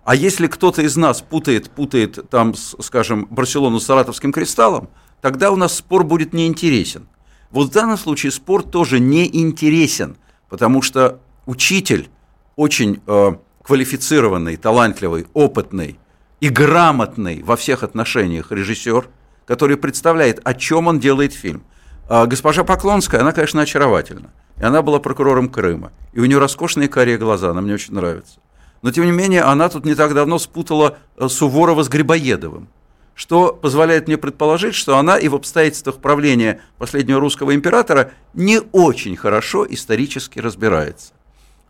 А 0.04 0.14
если 0.14 0.46
кто-то 0.46 0.82
из 0.82 0.96
нас 0.96 1.20
путает, 1.20 1.70
путает 1.70 2.30
там, 2.30 2.54
скажем, 2.54 3.26
Барселону 3.30 3.80
с 3.80 3.86
Саратовским 3.86 4.32
кристаллом, 4.32 4.88
тогда 5.20 5.50
у 5.50 5.56
нас 5.56 5.74
спор 5.74 6.04
будет 6.04 6.32
неинтересен. 6.32 7.08
Вот 7.50 7.70
в 7.70 7.72
данном 7.72 7.98
случае 7.98 8.30
спор 8.30 8.62
тоже 8.62 9.00
неинтересен, 9.00 10.16
потому 10.48 10.82
что 10.82 11.20
учитель 11.46 12.08
очень 12.54 13.00
э, 13.06 13.32
квалифицированный, 13.62 14.56
талантливый, 14.56 15.26
опытный 15.34 15.98
и 16.40 16.48
грамотный 16.48 17.42
во 17.42 17.56
всех 17.56 17.82
отношениях 17.82 18.52
режиссер, 18.52 19.08
который 19.46 19.76
представляет, 19.76 20.40
о 20.44 20.54
чем 20.54 20.86
он 20.86 20.98
делает 20.98 21.32
фильм. 21.32 21.62
А 22.08 22.26
госпожа 22.26 22.64
Поклонская, 22.64 23.20
она, 23.20 23.32
конечно, 23.32 23.62
очаровательна. 23.62 24.30
И 24.58 24.64
она 24.64 24.82
была 24.82 24.98
прокурором 24.98 25.48
Крыма. 25.48 25.92
И 26.12 26.20
у 26.20 26.24
нее 26.24 26.38
роскошные 26.38 26.88
карие 26.88 27.18
глаза, 27.18 27.50
она 27.50 27.60
мне 27.60 27.74
очень 27.74 27.94
нравится. 27.94 28.38
Но, 28.82 28.92
тем 28.92 29.04
не 29.04 29.12
менее, 29.12 29.42
она 29.42 29.68
тут 29.68 29.84
не 29.84 29.94
так 29.94 30.14
давно 30.14 30.38
спутала 30.38 30.98
э, 31.16 31.28
Суворова 31.28 31.82
с 31.82 31.88
Грибоедовым 31.88 32.68
что 33.16 33.54
позволяет 33.54 34.06
мне 34.06 34.18
предположить, 34.18 34.74
что 34.74 34.98
она 34.98 35.18
и 35.18 35.26
в 35.26 35.34
обстоятельствах 35.34 35.96
правления 35.96 36.60
последнего 36.78 37.18
русского 37.18 37.54
императора 37.54 38.12
не 38.34 38.60
очень 38.72 39.16
хорошо 39.16 39.66
исторически 39.68 40.38
разбирается. 40.38 41.14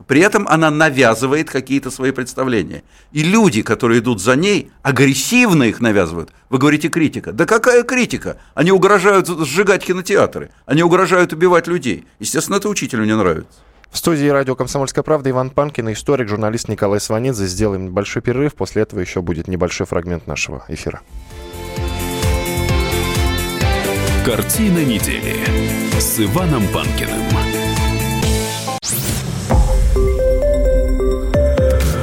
При 0.06 0.20
этом 0.20 0.46
она 0.48 0.70
навязывает 0.70 1.50
какие-то 1.50 1.90
свои 1.90 2.10
представления. 2.10 2.82
И 3.12 3.22
люди, 3.22 3.62
которые 3.62 4.00
идут 4.00 4.20
за 4.20 4.36
ней, 4.36 4.70
агрессивно 4.82 5.64
их 5.64 5.80
навязывают. 5.80 6.30
Вы 6.48 6.58
говорите 6.58 6.88
критика. 6.88 7.32
Да 7.32 7.46
какая 7.46 7.82
критика? 7.82 8.38
Они 8.54 8.70
угрожают 8.70 9.26
сжигать 9.26 9.84
кинотеатры. 9.84 10.50
Они 10.66 10.82
угрожают 10.82 11.32
убивать 11.32 11.66
людей. 11.66 12.06
Естественно, 12.20 12.56
это 12.56 12.68
учителю 12.68 13.04
не 13.04 13.16
нравится. 13.16 13.58
В 13.90 13.98
студии 13.98 14.26
радио 14.26 14.54
«Комсомольская 14.54 15.02
правда» 15.02 15.30
Иван 15.30 15.50
Панкин 15.50 15.88
и 15.88 15.92
историк, 15.94 16.28
журналист 16.28 16.68
Николай 16.68 17.00
Сванидзе. 17.00 17.46
Сделаем 17.46 17.86
небольшой 17.86 18.20
перерыв, 18.20 18.54
после 18.54 18.82
этого 18.82 19.00
еще 19.00 19.22
будет 19.22 19.48
небольшой 19.48 19.86
фрагмент 19.86 20.26
нашего 20.26 20.64
эфира. 20.68 21.00
Картина 24.24 24.84
недели 24.84 25.36
с 25.98 26.20
Иваном 26.20 26.66
Панкиным. 26.68 27.45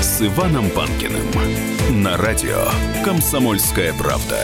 с 0.00 0.22
Иваном 0.22 0.70
Панкиным 0.70 1.26
на 2.02 2.16
радио 2.16 2.56
«Комсомольская 3.04 3.92
правда». 3.92 4.38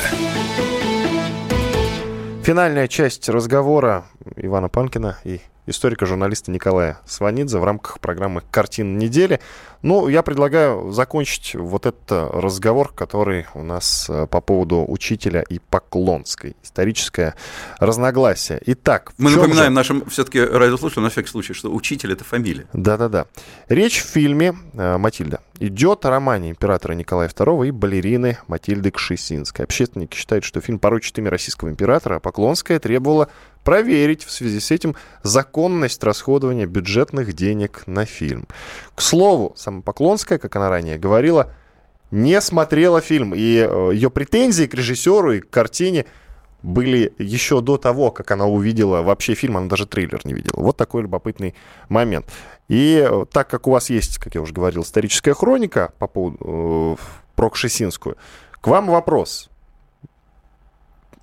Финальная 2.42 2.88
часть 2.88 3.28
разговора 3.28 4.06
Ивана 4.36 4.68
Панкина 4.68 5.18
и 5.24 5.40
историка-журналиста 5.66 6.50
Николая 6.50 6.98
Сванидзе 7.06 7.58
в 7.58 7.64
рамках 7.64 8.00
программы 8.00 8.42
«Картина 8.50 8.96
недели». 8.96 9.40
Ну, 9.82 10.08
я 10.08 10.22
предлагаю 10.22 10.92
закончить 10.92 11.54
вот 11.54 11.84
этот 11.84 12.10
разговор, 12.10 12.92
который 12.94 13.46
у 13.52 13.62
нас 13.62 14.06
э, 14.08 14.26
по 14.26 14.40
поводу 14.40 14.82
учителя 14.88 15.42
и 15.42 15.58
Поклонской. 15.58 16.56
Историческое 16.62 17.34
разногласие. 17.78 18.62
Итак, 18.64 19.12
Мы 19.18 19.30
напоминаем 19.30 19.72
же... 19.72 19.76
нашим 19.76 20.08
все-таки 20.08 20.40
радиослушателям 20.40 21.04
на 21.04 21.10
всякий 21.10 21.28
случай, 21.28 21.52
что 21.52 21.70
учитель— 21.70 22.12
это 22.14 22.24
фамилия. 22.24 22.66
Да-да-да. 22.72 23.26
Речь 23.68 24.02
в 24.02 24.06
фильме 24.06 24.54
э, 24.72 24.96
«Матильда» 24.96 25.40
идет 25.58 26.04
о 26.06 26.10
романе 26.10 26.50
императора 26.50 26.94
Николая 26.94 27.28
II 27.28 27.68
и 27.68 27.70
балерины 27.70 28.38
Матильды 28.48 28.90
Кшесинской. 28.90 29.64
Общественники 29.64 30.16
считают, 30.16 30.44
что 30.44 30.60
фильм 30.60 30.78
порочит 30.78 31.18
имя 31.18 31.30
российского 31.30 31.68
императора, 31.68 32.16
а 32.16 32.20
Поклонская 32.20 32.78
требовала 32.78 33.28
проверить 33.64 34.24
в 34.24 34.30
связи 34.30 34.60
с 34.60 34.70
этим 34.70 34.94
законность 35.22 36.04
расходования 36.04 36.66
бюджетных 36.66 37.32
денег 37.32 37.82
на 37.86 38.04
фильм. 38.04 38.46
К 38.94 39.00
слову, 39.00 39.54
сама 39.56 39.82
Поклонская, 39.82 40.38
как 40.38 40.54
она 40.56 40.68
ранее 40.68 40.98
говорила, 40.98 41.52
не 42.10 42.40
смотрела 42.40 43.00
фильм, 43.00 43.34
и 43.34 43.66
э, 43.68 43.90
ее 43.92 44.10
претензии 44.10 44.66
к 44.66 44.74
режиссеру 44.74 45.32
и 45.32 45.40
к 45.40 45.50
картине 45.50 46.06
были 46.62 47.12
еще 47.18 47.60
до 47.60 47.76
того, 47.76 48.10
как 48.10 48.30
она 48.30 48.46
увидела 48.46 49.02
вообще 49.02 49.34
фильм, 49.34 49.56
она 49.56 49.68
даже 49.68 49.86
трейлер 49.86 50.20
не 50.24 50.32
видела. 50.32 50.54
Вот 50.56 50.76
такой 50.76 51.02
любопытный 51.02 51.54
момент. 51.88 52.26
И 52.68 53.06
э, 53.06 53.26
так 53.32 53.48
как 53.48 53.66
у 53.66 53.72
вас 53.72 53.90
есть, 53.90 54.18
как 54.18 54.34
я 54.34 54.42
уже 54.42 54.52
говорил, 54.52 54.82
историческая 54.82 55.34
хроника 55.34 55.92
по 55.98 56.06
поводу 56.06 56.38
э, 56.40 56.96
про 57.34 57.50
к 57.50 58.66
вам 58.66 58.86
вопрос. 58.86 59.50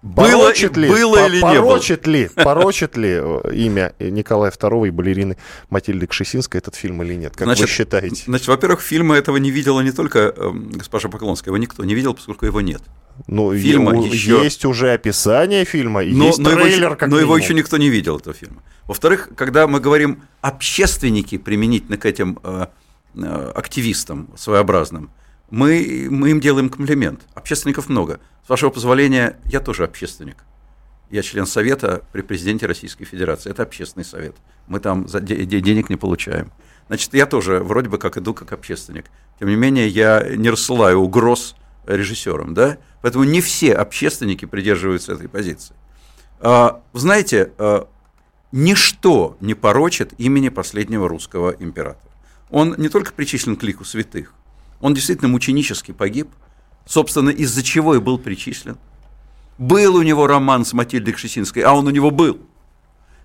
Было, 0.01 0.25
порочит 0.25 0.77
ли, 0.77 0.89
было 0.89 1.27
или 1.27 1.41
порочит 1.41 2.07
не 2.07 2.11
было? 2.11 2.21
Ли, 2.21 2.29
порочит 2.43 2.97
ли 2.97 3.19
э, 3.21 3.53
имя 3.53 3.93
Николая 3.99 4.51
II 4.51 4.87
и 4.87 4.89
балерины 4.89 5.37
Матильды 5.69 6.07
Кшесинской 6.07 6.59
этот 6.59 6.73
фильм 6.75 7.03
или 7.03 7.13
нет? 7.13 7.35
Как 7.35 7.45
значит, 7.45 7.67
вы 7.67 7.71
считаете? 7.71 8.23
Значит, 8.25 8.47
во-первых, 8.47 8.81
фильма 8.81 9.15
этого 9.15 9.37
не 9.37 9.51
видела 9.51 9.79
не 9.81 9.91
только 9.91 10.33
э, 10.35 10.51
госпожа 10.53 11.07
Поклонская, 11.07 11.51
его 11.51 11.57
никто 11.57 11.83
не 11.83 11.93
видел, 11.93 12.15
поскольку 12.15 12.47
его 12.47 12.61
нет. 12.61 12.81
Ну, 13.27 13.55
фильма 13.55 13.91
у, 13.91 14.03
еще... 14.03 14.43
есть 14.43 14.65
уже 14.65 14.91
описание 14.91 15.65
фильма, 15.65 16.01
но, 16.03 16.25
есть 16.25 16.39
но 16.39 16.49
трейлер, 16.49 16.85
его, 16.85 16.95
как 16.95 17.09
Но 17.09 17.19
его 17.19 17.37
еще 17.37 17.53
никто 17.53 17.77
не 17.77 17.89
видел, 17.89 18.17
этого 18.17 18.33
фильма. 18.33 18.63
Во-вторых, 18.87 19.29
когда 19.35 19.67
мы 19.67 19.79
говорим 19.79 20.23
общественники 20.41 21.37
применительно 21.37 21.97
к 21.97 22.07
этим 22.07 22.39
э, 22.43 22.67
э, 23.15 23.51
активистам 23.55 24.29
своеобразным, 24.35 25.11
мы, 25.51 26.07
мы 26.09 26.31
им 26.31 26.39
делаем 26.39 26.69
комплимент. 26.69 27.21
Общественников 27.35 27.89
много. 27.89 28.19
С 28.45 28.49
вашего 28.49 28.69
позволения, 28.69 29.37
я 29.45 29.59
тоже 29.59 29.83
общественник. 29.83 30.37
Я 31.11 31.21
член 31.21 31.45
Совета 31.45 32.03
при 32.13 32.21
президенте 32.21 32.65
Российской 32.65 33.03
Федерации. 33.03 33.51
Это 33.51 33.63
общественный 33.63 34.05
совет. 34.05 34.35
Мы 34.67 34.79
там 34.79 35.09
за 35.09 35.19
де- 35.19 35.45
денег 35.45 35.89
не 35.89 35.97
получаем. 35.97 36.51
Значит, 36.87 37.13
я 37.13 37.25
тоже 37.25 37.59
вроде 37.59 37.89
бы 37.89 37.97
как 37.97 38.17
иду 38.17 38.33
как 38.33 38.53
общественник. 38.53 39.05
Тем 39.39 39.49
не 39.49 39.55
менее, 39.55 39.89
я 39.89 40.25
не 40.35 40.49
рассылаю 40.49 40.99
угроз 40.99 41.55
режиссерам, 41.85 42.53
да? 42.53 42.77
Поэтому 43.01 43.25
не 43.25 43.41
все 43.41 43.73
общественники 43.73 44.45
придерживаются 44.45 45.13
этой 45.13 45.27
позиции. 45.27 45.75
А, 46.39 46.81
знаете, 46.93 47.51
а, 47.57 47.89
ничто 48.53 49.35
не 49.41 49.53
порочит 49.53 50.13
имени 50.17 50.47
последнего 50.47 51.09
русского 51.09 51.51
императора. 51.51 52.11
Он 52.49 52.75
не 52.77 52.87
только 52.87 53.11
причислен 53.11 53.57
к 53.57 53.63
лику 53.63 53.83
святых, 53.83 54.33
он 54.81 54.93
действительно 54.93 55.29
мученически 55.29 55.91
погиб, 55.91 56.29
собственно, 56.85 57.29
из-за 57.29 57.63
чего 57.63 57.95
и 57.95 57.99
был 57.99 58.17
причислен. 58.17 58.77
Был 59.57 59.95
у 59.95 60.01
него 60.01 60.27
роман 60.27 60.65
с 60.65 60.73
Матильдой 60.73 61.13
Кшесинской, 61.13 61.61
а 61.63 61.73
он 61.73 61.87
у 61.87 61.91
него 61.91 62.11
был. 62.11 62.39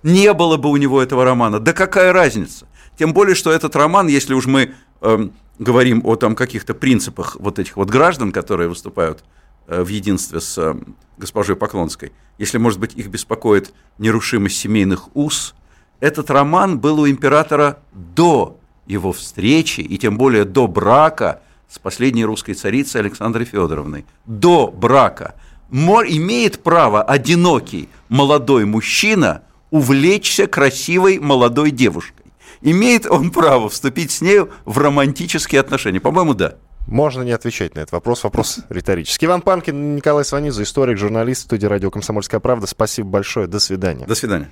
Не 0.02 0.32
было 0.34 0.56
бы 0.56 0.70
у 0.70 0.76
него 0.76 1.02
этого 1.02 1.24
романа. 1.24 1.58
Да 1.58 1.72
какая 1.72 2.12
разница? 2.12 2.66
Тем 2.98 3.12
более, 3.12 3.34
что 3.34 3.50
этот 3.50 3.74
роман, 3.74 4.06
если 4.06 4.34
уж 4.34 4.46
мы 4.46 4.74
э, 5.00 5.28
говорим 5.58 6.02
о 6.04 6.16
там 6.16 6.34
каких-то 6.34 6.74
принципах 6.74 7.36
вот 7.40 7.58
этих 7.58 7.76
вот 7.76 7.90
граждан, 7.90 8.32
которые 8.32 8.68
выступают 8.68 9.24
э, 9.66 9.82
в 9.82 9.88
единстве 9.88 10.40
с 10.40 10.58
э, 10.58 10.74
госпожой 11.16 11.56
Поклонской, 11.56 12.12
если, 12.38 12.58
может 12.58 12.78
быть, 12.78 12.94
их 12.94 13.08
беспокоит 13.08 13.72
нерушимость 13.98 14.58
семейных 14.58 15.14
уз, 15.16 15.54
этот 16.00 16.30
роман 16.30 16.78
был 16.78 17.00
у 17.00 17.08
императора 17.08 17.78
до 17.92 18.58
его 18.86 19.12
встречи, 19.12 19.80
и 19.80 19.98
тем 19.98 20.18
более 20.18 20.44
до 20.44 20.66
брака 20.66 21.40
с 21.68 21.78
последней 21.78 22.24
русской 22.24 22.54
царицей 22.54 23.00
Александрой 23.00 23.44
Федоровной. 23.44 24.04
До 24.24 24.68
брака 24.68 25.34
имеет 25.70 26.62
право 26.62 27.02
одинокий 27.02 27.88
молодой 28.08 28.64
мужчина 28.64 29.42
увлечься 29.70 30.46
красивой 30.46 31.18
молодой 31.18 31.70
девушкой. 31.70 32.26
Имеет 32.62 33.06
он 33.06 33.30
право 33.30 33.68
вступить 33.68 34.10
с 34.10 34.20
нею 34.20 34.50
в 34.64 34.78
романтические 34.78 35.60
отношения? 35.60 36.00
По-моему, 36.00 36.34
да. 36.34 36.54
Можно 36.86 37.22
не 37.22 37.32
отвечать 37.32 37.74
на 37.74 37.80
этот 37.80 37.92
вопрос. 37.92 38.22
Вопрос 38.24 38.60
риторический. 38.68 39.26
Иван 39.26 39.42
Панкин, 39.42 39.96
Николай 39.96 40.24
Сванидзе, 40.24 40.62
историк, 40.62 40.98
журналист, 40.98 41.42
студии 41.42 41.66
радио 41.66 41.90
«Комсомольская 41.90 42.40
правда». 42.40 42.66
Спасибо 42.66 43.08
большое. 43.08 43.46
До 43.46 43.58
свидания. 43.58 44.06
До 44.06 44.14
свидания. 44.14 44.48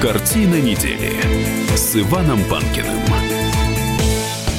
Картина 0.00 0.60
недели 0.60 1.61
с 1.82 1.96
Иваном 1.96 2.38
Панкиным. 2.44 3.31